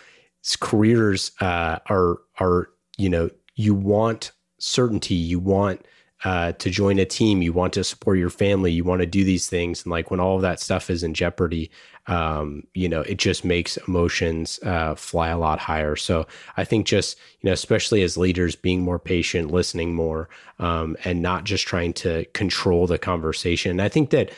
careers 0.61 1.33
uh, 1.41 1.79
are 1.87 2.19
are 2.41 2.71
you 2.97 3.09
know 3.09 3.31
you 3.55 3.75
want 3.75 4.33
certainty 4.59 5.15
you 5.15 5.39
want 5.39 5.87
uh, 6.25 6.53
to 6.53 6.71
join 6.71 6.99
a 6.99 7.05
team. 7.05 7.43
You 7.43 7.53
want 7.53 7.73
to 7.75 7.85
support 7.85 8.19
your 8.19 8.31
family. 8.31 8.73
You 8.73 8.85
want 8.85 9.01
to 9.01 9.07
do 9.07 9.25
these 9.25 9.49
things. 9.49 9.85
And 9.85 9.91
like 9.91 10.11
when 10.11 10.21
all 10.21 10.37
of 10.37 10.43
that 10.43 10.61
stuff 10.61 10.91
is 10.91 11.03
in 11.03 11.15
jeopardy 11.15 11.71
um, 12.07 12.67
you 12.75 12.89
know 12.89 13.01
it 13.03 13.17
just 13.17 13.45
makes 13.45 13.77
emotions 13.89 14.61
uh, 14.63 14.95
fly 14.95 15.29
a 15.29 15.39
lot 15.39 15.59
higher. 15.59 15.97
So 15.97 16.27
i 16.57 16.65
think 16.65 16.87
just 16.87 17.19
you 17.41 17.49
know 17.49 17.53
especially 17.53 18.03
as 18.03 18.17
leaders 18.17 18.57
being 18.57 18.83
more 18.83 18.99
patient 18.99 19.51
listening 19.51 19.95
more 19.95 20.29
um, 20.59 20.97
and 21.05 21.23
not 21.23 21.45
just 21.45 21.67
trying 21.67 21.93
to 21.95 22.25
control 22.27 22.87
the 22.87 22.99
conversation. 22.99 23.81
I 23.81 23.89
think 23.89 24.11
that 24.11 24.31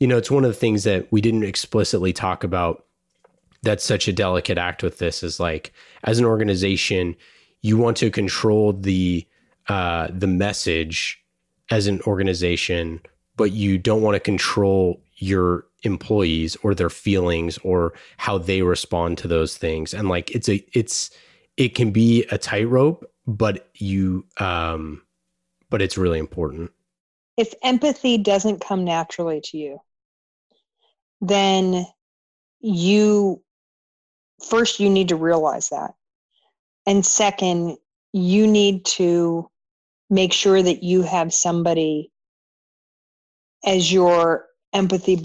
you 0.00 0.06
know 0.06 0.16
it's 0.16 0.30
one 0.30 0.44
of 0.44 0.50
the 0.50 0.58
things 0.58 0.84
that 0.84 1.10
we 1.12 1.20
didn't 1.20 1.44
explicitly 1.44 2.12
talk 2.12 2.44
about 2.44 2.84
that's 3.62 3.84
such 3.84 4.08
a 4.08 4.12
delicate 4.12 4.58
act 4.58 4.82
with 4.82 4.98
this 4.98 5.22
is 5.22 5.38
like 5.38 5.72
as 6.02 6.18
an 6.18 6.24
organization 6.24 7.14
you 7.60 7.76
want 7.76 7.96
to 7.98 8.10
control 8.10 8.72
the 8.72 9.24
uh, 9.68 10.08
the 10.10 10.26
message 10.26 11.21
as 11.70 11.86
an 11.86 12.00
organization, 12.02 13.00
but 13.36 13.52
you 13.52 13.78
don't 13.78 14.02
want 14.02 14.14
to 14.14 14.20
control 14.20 15.00
your 15.16 15.66
employees 15.84 16.56
or 16.62 16.74
their 16.74 16.90
feelings 16.90 17.58
or 17.58 17.92
how 18.16 18.38
they 18.38 18.62
respond 18.62 19.18
to 19.18 19.28
those 19.28 19.56
things. 19.56 19.94
And 19.94 20.08
like 20.08 20.30
it's 20.32 20.48
a 20.48 20.64
it's 20.72 21.10
it 21.56 21.74
can 21.74 21.90
be 21.90 22.24
a 22.30 22.38
tightrope, 22.38 23.04
but 23.26 23.68
you 23.74 24.24
um 24.38 25.02
but 25.70 25.80
it's 25.80 25.96
really 25.96 26.18
important. 26.18 26.70
If 27.36 27.54
empathy 27.62 28.18
doesn't 28.18 28.60
come 28.60 28.84
naturally 28.84 29.40
to 29.44 29.56
you, 29.56 29.80
then 31.20 31.86
you 32.60 33.42
first 34.48 34.80
you 34.80 34.90
need 34.90 35.08
to 35.08 35.16
realize 35.16 35.70
that. 35.70 35.94
And 36.86 37.06
second, 37.06 37.78
you 38.12 38.46
need 38.46 38.84
to 38.84 39.48
make 40.12 40.32
sure 40.34 40.62
that 40.62 40.82
you 40.82 41.00
have 41.00 41.32
somebody 41.32 42.12
as 43.64 43.90
your 43.90 44.44
empathy 44.74 45.18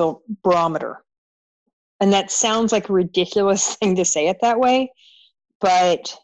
barometer. 0.43 1.03
And 1.99 2.13
that 2.13 2.31
sounds 2.31 2.71
like 2.71 2.88
a 2.88 2.93
ridiculous 2.93 3.75
thing 3.81 3.97
to 3.97 4.05
say 4.05 4.29
it 4.29 4.38
that 4.41 4.61
way, 4.61 4.93
but 5.59 6.17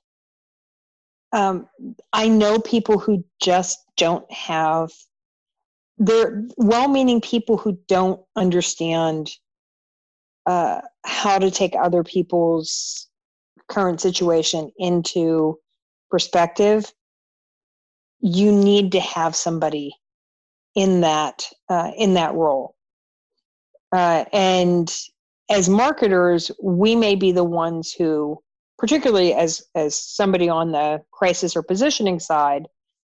um, 1.34 1.68
I 2.14 2.30
know 2.30 2.58
people 2.58 3.00
who 3.00 3.26
just 3.42 3.80
don't 3.98 4.32
have, 4.32 4.92
they're 5.98 6.46
well 6.56 6.88
meaning 6.88 7.20
people 7.20 7.58
who 7.58 7.78
don't 7.90 8.22
understand 8.38 9.30
uh, 10.46 10.80
how 11.04 11.38
to 11.38 11.52
take 11.52 11.74
other 11.76 12.04
people's 12.04 13.10
current 13.68 14.00
situation 14.00 14.72
into 14.78 15.60
perspective 16.10 16.94
you 18.24 18.52
need 18.52 18.94
to 18.94 19.00
have 19.02 19.36
somebody 19.36 19.94
in 20.76 21.02
that 21.02 21.48
uh, 21.70 21.92
in 21.98 22.14
that 22.16 22.34
role. 22.34 22.76
Uh, 23.92 24.26
and 24.34 24.92
as 25.52 25.70
marketers 25.70 26.50
we 26.62 26.96
may 26.96 27.16
be 27.16 27.32
the 27.32 27.44
ones 27.44 27.94
who 27.94 28.42
particularly 28.80 29.34
as 29.34 29.62
as 29.76 29.96
somebody 29.96 30.50
on 30.50 30.72
the 30.72 31.00
crisis 31.12 31.56
or 31.56 31.62
positioning 31.62 32.20
side 32.20 32.66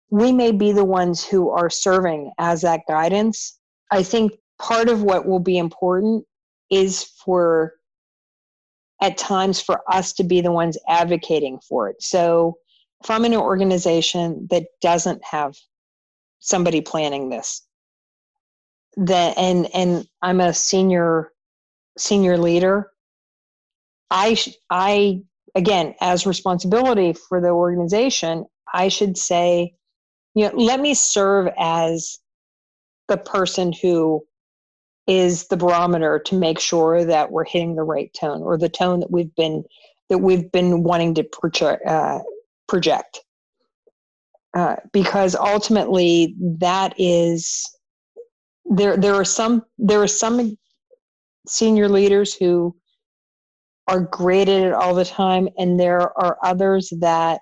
we 0.09 0.31
may 0.31 0.51
be 0.51 0.71
the 0.71 0.85
ones 0.85 1.25
who 1.25 1.49
are 1.49 1.69
serving 1.69 2.31
as 2.37 2.61
that 2.61 2.81
guidance. 2.87 3.59
I 3.91 4.03
think 4.03 4.33
part 4.59 4.89
of 4.89 5.03
what 5.03 5.25
will 5.25 5.39
be 5.39 5.57
important 5.57 6.25
is 6.69 7.03
for 7.03 7.73
at 9.01 9.17
times 9.17 9.61
for 9.61 9.81
us 9.91 10.13
to 10.13 10.23
be 10.23 10.41
the 10.41 10.51
ones 10.51 10.77
advocating 10.87 11.59
for 11.67 11.89
it. 11.89 12.01
So 12.01 12.57
from 13.03 13.25
an 13.25 13.35
organization 13.35 14.47
that 14.49 14.65
doesn't 14.81 15.23
have 15.23 15.55
somebody 16.39 16.81
planning 16.81 17.29
this 17.29 17.67
that 18.97 19.37
and 19.37 19.67
and 19.73 20.07
i'm 20.21 20.41
a 20.41 20.53
senior 20.53 21.31
senior 21.97 22.37
leader 22.37 22.91
i 24.09 24.35
i 24.69 25.21
again 25.55 25.93
as 26.01 26.25
responsibility 26.25 27.13
for 27.13 27.39
the 27.39 27.49
organization 27.49 28.45
i 28.73 28.87
should 28.87 29.17
say 29.17 29.73
you 30.33 30.45
know 30.45 30.55
let 30.55 30.79
me 30.79 30.93
serve 30.93 31.47
as 31.59 32.19
the 33.07 33.17
person 33.17 33.71
who 33.71 34.23
is 35.07 35.47
the 35.47 35.57
barometer 35.57 36.19
to 36.19 36.35
make 36.35 36.59
sure 36.59 37.05
that 37.05 37.31
we're 37.31 37.45
hitting 37.45 37.75
the 37.75 37.83
right 37.83 38.13
tone 38.13 38.41
or 38.41 38.57
the 38.57 38.69
tone 38.69 38.99
that 38.99 39.11
we've 39.11 39.33
been 39.35 39.63
that 40.09 40.19
we've 40.19 40.51
been 40.51 40.83
wanting 40.83 41.13
to 41.13 41.23
project 41.23 41.85
uh, 41.85 42.19
project 42.67 43.19
uh, 44.55 44.75
because 44.91 45.35
ultimately 45.35 46.35
that 46.39 46.93
is 46.97 47.69
there 48.65 48.97
there 48.97 49.13
are 49.13 49.25
some 49.25 49.63
there 49.77 50.01
are 50.01 50.07
some 50.07 50.57
senior 51.47 51.87
leaders 51.87 52.33
who 52.33 52.75
are 53.87 54.01
great 54.01 54.49
at 54.49 54.63
it 54.63 54.73
all 54.73 54.93
the 54.93 55.05
time 55.05 55.47
and 55.57 55.79
there 55.79 56.17
are 56.19 56.37
others 56.43 56.91
that 56.99 57.39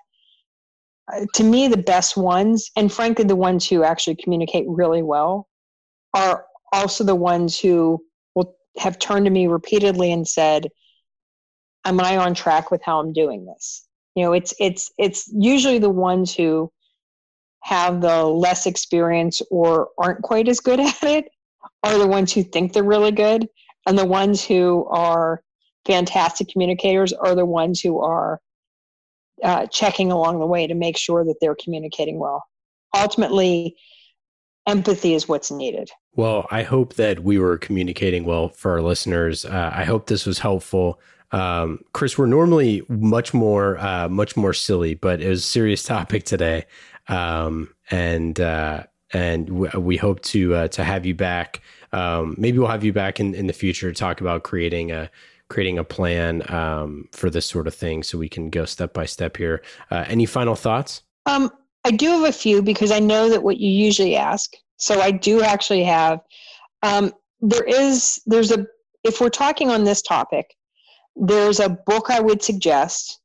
uh, 1.12 1.24
to 1.34 1.42
me 1.42 1.68
the 1.68 1.76
best 1.76 2.16
ones 2.16 2.70
and 2.76 2.92
frankly 2.92 3.24
the 3.24 3.34
ones 3.34 3.68
who 3.68 3.82
actually 3.82 4.16
communicate 4.16 4.64
really 4.68 5.02
well 5.02 5.48
are 6.14 6.44
also 6.72 7.02
the 7.02 7.14
ones 7.14 7.58
who 7.58 7.98
will 8.34 8.54
have 8.78 8.98
turned 8.98 9.24
to 9.24 9.30
me 9.30 9.46
repeatedly 9.46 10.12
and 10.12 10.28
said 10.28 10.68
am 11.84 11.98
i 12.00 12.16
on 12.16 12.34
track 12.34 12.70
with 12.70 12.82
how 12.84 13.00
i'm 13.00 13.12
doing 13.12 13.46
this 13.46 13.85
you 14.16 14.24
know 14.24 14.32
it's 14.32 14.52
it's 14.58 14.90
it's 14.98 15.30
usually 15.32 15.78
the 15.78 15.90
ones 15.90 16.34
who 16.34 16.72
have 17.62 18.00
the 18.00 18.24
less 18.24 18.66
experience 18.66 19.42
or 19.50 19.88
aren't 19.98 20.22
quite 20.22 20.48
as 20.48 20.58
good 20.60 20.80
at 20.90 21.02
it 21.02 21.28
are 21.82 21.98
the 21.98 22.06
ones 22.06 22.32
who 22.32 22.42
think 22.42 22.72
they're 22.72 22.82
really 22.82 23.12
good. 23.12 23.48
And 23.86 23.96
the 23.96 24.06
ones 24.06 24.44
who 24.44 24.86
are 24.86 25.42
fantastic 25.84 26.48
communicators 26.48 27.12
are 27.12 27.34
the 27.34 27.46
ones 27.46 27.80
who 27.80 28.00
are 28.00 28.40
uh, 29.42 29.66
checking 29.66 30.10
along 30.10 30.40
the 30.40 30.46
way 30.46 30.66
to 30.66 30.74
make 30.74 30.96
sure 30.96 31.24
that 31.24 31.36
they're 31.40 31.56
communicating 31.62 32.18
well. 32.18 32.42
Ultimately 32.96 33.76
empathy 34.66 35.14
is 35.14 35.28
what's 35.28 35.50
needed. 35.50 35.90
Well 36.14 36.46
i 36.50 36.62
hope 36.62 36.94
that 36.94 37.20
we 37.20 37.38
were 37.38 37.58
communicating 37.58 38.24
well 38.24 38.48
for 38.48 38.72
our 38.72 38.82
listeners. 38.82 39.44
Uh, 39.44 39.70
i 39.72 39.84
hope 39.84 40.06
this 40.06 40.24
was 40.24 40.38
helpful 40.38 40.98
um, 41.32 41.80
Kris, 41.92 42.16
we're 42.16 42.26
normally 42.26 42.82
much 42.88 43.34
more 43.34 43.78
uh, 43.78 44.08
much 44.08 44.36
more 44.36 44.52
silly, 44.52 44.94
but 44.94 45.20
it 45.20 45.28
was 45.28 45.40
a 45.40 45.46
serious 45.46 45.82
topic 45.84 46.24
today, 46.24 46.64
um, 47.08 47.74
and 47.90 48.40
uh, 48.40 48.84
and 49.12 49.46
w- 49.46 49.80
we 49.80 49.96
hope 49.96 50.20
to 50.22 50.54
uh, 50.54 50.68
to 50.68 50.84
have 50.84 51.06
you 51.06 51.14
back. 51.14 51.60
Um, 51.92 52.34
maybe 52.38 52.58
we'll 52.58 52.68
have 52.68 52.84
you 52.84 52.92
back 52.92 53.20
in, 53.20 53.34
in 53.34 53.46
the 53.46 53.52
future 53.52 53.90
to 53.90 53.98
talk 53.98 54.20
about 54.20 54.42
creating 54.42 54.92
a 54.92 55.10
creating 55.48 55.78
a 55.78 55.84
plan 55.84 56.42
um, 56.52 57.08
for 57.12 57.30
this 57.30 57.46
sort 57.46 57.66
of 57.66 57.74
thing, 57.74 58.02
so 58.02 58.18
we 58.18 58.28
can 58.28 58.50
go 58.50 58.64
step 58.64 58.92
by 58.92 59.06
step 59.06 59.36
here. 59.36 59.62
Uh, 59.90 60.04
any 60.08 60.26
final 60.26 60.56
thoughts? 60.56 61.02
Um, 61.26 61.50
I 61.84 61.90
do 61.90 62.08
have 62.10 62.28
a 62.28 62.32
few 62.32 62.62
because 62.62 62.90
I 62.90 62.98
know 62.98 63.28
that 63.28 63.42
what 63.42 63.58
you 63.58 63.70
usually 63.70 64.16
ask. 64.16 64.54
So 64.76 65.00
I 65.00 65.10
do 65.10 65.42
actually 65.42 65.84
have. 65.84 66.20
Um, 66.82 67.12
there 67.40 67.64
is 67.64 68.20
there's 68.26 68.50
a 68.50 68.66
if 69.04 69.20
we're 69.20 69.28
talking 69.28 69.70
on 69.70 69.84
this 69.84 70.02
topic 70.02 70.56
there's 71.16 71.60
a 71.60 71.68
book 71.68 72.10
I 72.10 72.20
would 72.20 72.42
suggest 72.42 73.20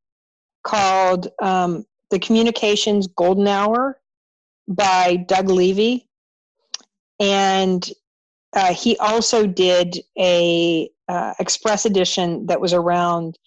called 0.64 1.28
um, 1.42 1.86
The 2.10 2.20
Communications 2.20 3.08
Golden 3.08 3.48
Hour 3.48 4.00
by 4.68 5.18
Doug 5.28 5.50
Levy. 5.50 6.08
And 7.20 7.88
uh, 8.54 8.74
he 8.74 8.98
also 8.98 9.46
did 9.46 9.98
a 10.18 10.90
uh, 11.08 11.34
express 11.40 11.86
edition 11.86 12.46
that 12.48 12.62
was 12.62 12.74
around 12.74 13.38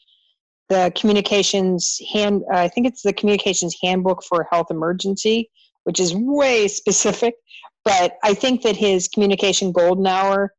the 0.69 0.93
communications 0.97 2.01
hand 2.13 2.43
uh, 2.53 2.59
i 2.59 2.69
think 2.69 2.87
it's 2.87 3.03
the 3.03 3.13
communications 3.13 3.77
handbook 3.83 4.23
for 4.23 4.47
health 4.51 4.69
emergency 4.71 5.51
which 5.85 6.01
is 6.01 6.15
way 6.15 6.69
specific 6.81 7.35
but 7.85 8.17
i 8.23 8.35
think 8.35 8.63
that 8.63 8.77
his 8.77 9.09
communication 9.09 9.73
golden 9.73 10.07
hour 10.07 10.55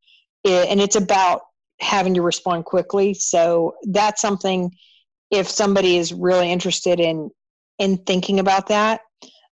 eh, 0.46 0.66
and 0.70 0.80
it's 0.80 0.96
about 0.96 1.42
having 1.80 2.14
to 2.16 2.22
respond 2.22 2.66
quickly. 2.66 3.14
So 3.14 3.76
that's 3.84 4.22
something 4.22 4.72
if 5.32 5.50
somebody 5.50 5.98
is 5.98 6.14
really 6.14 6.52
interested 6.52 7.00
in 7.00 7.32
in 7.78 7.98
thinking 7.98 8.40
about 8.40 8.68
that. 8.68 9.02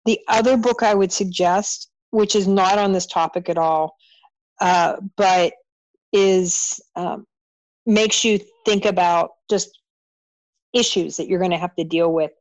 The 0.05 0.19
other 0.27 0.57
book 0.57 0.81
I 0.81 0.93
would 0.93 1.11
suggest, 1.11 1.89
which 2.11 2.35
is 2.35 2.47
not 2.47 2.79
on 2.79 2.93
this 2.93 3.05
topic 3.05 3.49
at 3.49 3.57
all, 3.57 3.95
uh, 4.59 4.95
but 5.15 5.53
is 6.13 6.79
um, 6.95 7.25
makes 7.85 8.23
you 8.23 8.39
think 8.65 8.85
about 8.85 9.31
just 9.49 9.69
issues 10.73 11.17
that 11.17 11.27
you're 11.27 11.39
going 11.39 11.51
to 11.51 11.57
have 11.57 11.75
to 11.75 11.83
deal 11.83 12.11
with 12.11 12.31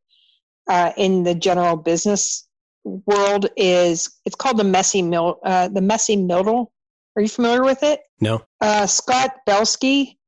uh, 0.68 0.92
in 0.96 1.22
the 1.24 1.34
general 1.34 1.76
business 1.76 2.46
world 2.84 3.46
is 3.56 4.10
it's 4.24 4.36
called 4.36 4.56
the 4.56 4.64
messy 4.64 5.02
mil 5.02 5.40
uh, 5.44 5.68
the 5.68 5.80
messy 5.80 6.16
middle. 6.16 6.72
Are 7.16 7.22
you 7.22 7.28
familiar 7.28 7.64
with 7.64 7.82
it? 7.82 8.00
No. 8.20 8.42
Uh, 8.60 8.86
Scott 8.86 9.36
Belsky, 9.46 10.18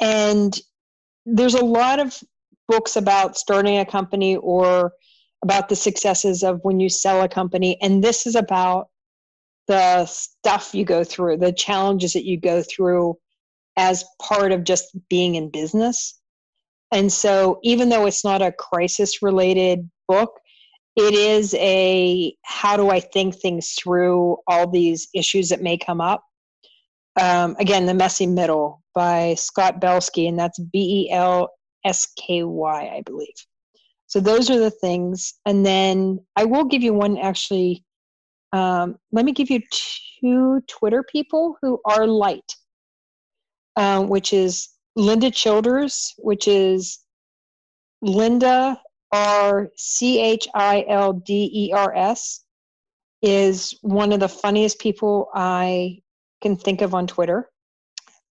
and 0.00 0.56
there's 1.24 1.54
a 1.54 1.64
lot 1.64 1.98
of 1.98 2.18
books 2.68 2.96
about 2.96 3.36
starting 3.36 3.78
a 3.78 3.84
company 3.84 4.36
or 4.36 4.92
about 5.42 5.68
the 5.68 5.76
successes 5.76 6.42
of 6.42 6.60
when 6.62 6.80
you 6.80 6.88
sell 6.88 7.22
a 7.22 7.28
company, 7.28 7.78
and 7.82 8.02
this 8.02 8.26
is 8.26 8.36
about 8.36 8.88
the 9.66 10.06
stuff 10.06 10.74
you 10.74 10.84
go 10.84 11.02
through, 11.02 11.36
the 11.36 11.52
challenges 11.52 12.12
that 12.12 12.24
you 12.24 12.38
go 12.38 12.62
through 12.62 13.16
as 13.76 14.04
part 14.22 14.52
of 14.52 14.64
just 14.64 14.96
being 15.08 15.34
in 15.34 15.50
business. 15.50 16.18
And 16.92 17.12
so, 17.12 17.58
even 17.62 17.88
though 17.88 18.06
it's 18.06 18.24
not 18.24 18.42
a 18.42 18.52
crisis 18.52 19.20
related 19.22 19.90
book, 20.06 20.38
it 20.94 21.14
is 21.14 21.54
a 21.54 22.34
how 22.42 22.76
do 22.76 22.90
I 22.90 23.00
think 23.00 23.34
things 23.34 23.72
through 23.72 24.38
all 24.46 24.70
these 24.70 25.08
issues 25.14 25.48
that 25.48 25.60
may 25.60 25.76
come 25.76 26.00
up. 26.00 26.22
Um, 27.18 27.56
again, 27.58 27.86
The 27.86 27.94
Messy 27.94 28.26
Middle 28.26 28.82
by 28.94 29.34
Scott 29.34 29.80
Belsky, 29.80 30.28
and 30.28 30.38
that's 30.38 30.58
B 30.58 31.06
E 31.08 31.12
L 31.12 31.50
S 31.84 32.08
K 32.18 32.42
Y, 32.42 32.92
I 32.96 33.02
believe. 33.02 33.34
So, 34.06 34.20
those 34.20 34.50
are 34.50 34.58
the 34.58 34.70
things. 34.70 35.34
And 35.46 35.64
then 35.64 36.20
I 36.36 36.44
will 36.44 36.64
give 36.64 36.82
you 36.82 36.94
one 36.94 37.18
actually. 37.18 37.84
Um, 38.52 38.96
let 39.12 39.24
me 39.24 39.32
give 39.32 39.50
you 39.50 39.60
two 40.20 40.62
Twitter 40.68 41.02
people 41.02 41.56
who 41.60 41.80
are 41.84 42.06
light, 42.06 42.54
um, 43.76 44.08
which 44.08 44.32
is 44.32 44.68
Linda 44.94 45.30
Childers, 45.30 46.14
which 46.18 46.48
is 46.48 47.00
Linda 48.02 48.80
R 49.12 49.68
C 49.76 50.20
H 50.20 50.48
I 50.54 50.84
L 50.88 51.14
D 51.14 51.50
E 51.52 51.72
R 51.72 51.94
S, 51.94 52.44
is 53.22 53.74
one 53.82 54.12
of 54.12 54.20
the 54.20 54.28
funniest 54.28 54.78
people 54.78 55.28
I 55.34 55.98
can 56.42 56.56
think 56.56 56.82
of 56.82 56.94
on 56.94 57.06
Twitter. 57.06 57.48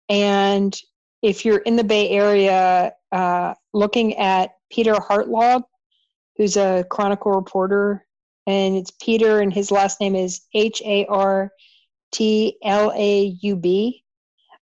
And 0.09 0.77
if 1.23 1.45
you're 1.45 1.59
in 1.59 1.77
the 1.77 1.85
Bay 1.85 2.11
Area, 2.11 2.93
uh, 3.13 3.55
looking 3.73 4.17
at 4.17 4.53
Peter 4.71 4.95
Hartlaub, 4.95 5.63
who's 6.37 6.57
a 6.57 6.85
Chronicle 6.91 7.33
reporter, 7.33 8.07
and 8.47 8.77
it's 8.77 8.93
Peter, 9.03 9.41
and 9.41 9.53
his 9.53 9.71
last 9.71 10.01
name 10.01 10.15
is 10.15 10.43
H 10.55 10.81
A 10.85 11.07
R 11.07 11.51
T 12.13 12.57
L 12.63 12.93
A 12.95 13.37
U 13.43 13.57
B. 13.57 14.05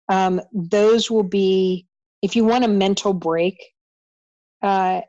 Um, 0.09 0.41
those 0.53 1.11
will 1.11 1.22
be 1.22 1.87
if 2.20 2.37
you 2.37 2.45
want 2.45 2.64
a 2.64 2.68
mental 2.68 3.12
break 3.12 3.72
uh, 4.62 5.01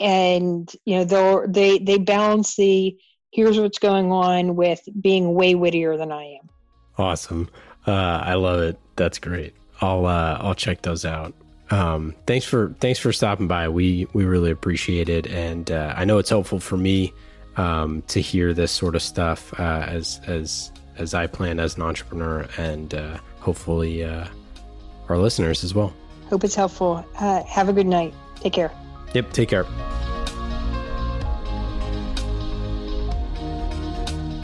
and 0.00 0.72
you 0.84 0.96
know 0.96 1.04
they 1.04 1.46
they 1.48 1.78
they 1.78 1.98
balance 1.98 2.56
the 2.56 2.96
here's 3.30 3.58
what's 3.58 3.78
going 3.78 4.10
on 4.10 4.56
with 4.56 4.80
being 5.00 5.34
way 5.34 5.54
wittier 5.54 5.96
than 5.96 6.10
i 6.10 6.24
am 6.24 6.48
awesome 6.98 7.48
uh, 7.86 7.90
i 8.24 8.34
love 8.34 8.60
it 8.60 8.78
that's 8.96 9.18
great 9.18 9.54
i'll 9.80 10.06
uh, 10.06 10.38
i'll 10.40 10.54
check 10.54 10.82
those 10.82 11.04
out 11.04 11.34
um, 11.70 12.14
thanks 12.26 12.44
for 12.44 12.74
thanks 12.80 12.98
for 12.98 13.12
stopping 13.12 13.48
by 13.48 13.68
we 13.68 14.06
we 14.12 14.24
really 14.24 14.50
appreciate 14.50 15.08
it 15.08 15.26
and 15.26 15.70
uh, 15.70 15.94
i 15.96 16.04
know 16.04 16.18
it's 16.18 16.30
helpful 16.30 16.60
for 16.60 16.76
me 16.76 17.12
um, 17.56 18.02
to 18.08 18.20
hear 18.20 18.52
this 18.52 18.72
sort 18.72 18.94
of 18.94 19.02
stuff 19.02 19.58
uh, 19.58 19.84
as 19.88 20.20
as 20.26 20.72
as 20.96 21.14
i 21.14 21.26
plan 21.26 21.58
as 21.58 21.76
an 21.76 21.82
entrepreneur 21.82 22.46
and 22.58 22.94
uh, 22.94 23.18
hopefully 23.40 24.04
uh, 24.04 24.26
our 25.08 25.18
listeners 25.18 25.64
as 25.64 25.74
well 25.74 25.92
Hope 26.32 26.44
it's 26.44 26.54
helpful. 26.54 27.04
Uh, 27.18 27.42
have 27.44 27.68
a 27.68 27.74
good 27.74 27.86
night. 27.86 28.14
Take 28.36 28.54
care. 28.54 28.72
Yep, 29.12 29.34
take 29.34 29.50
care. 29.50 29.66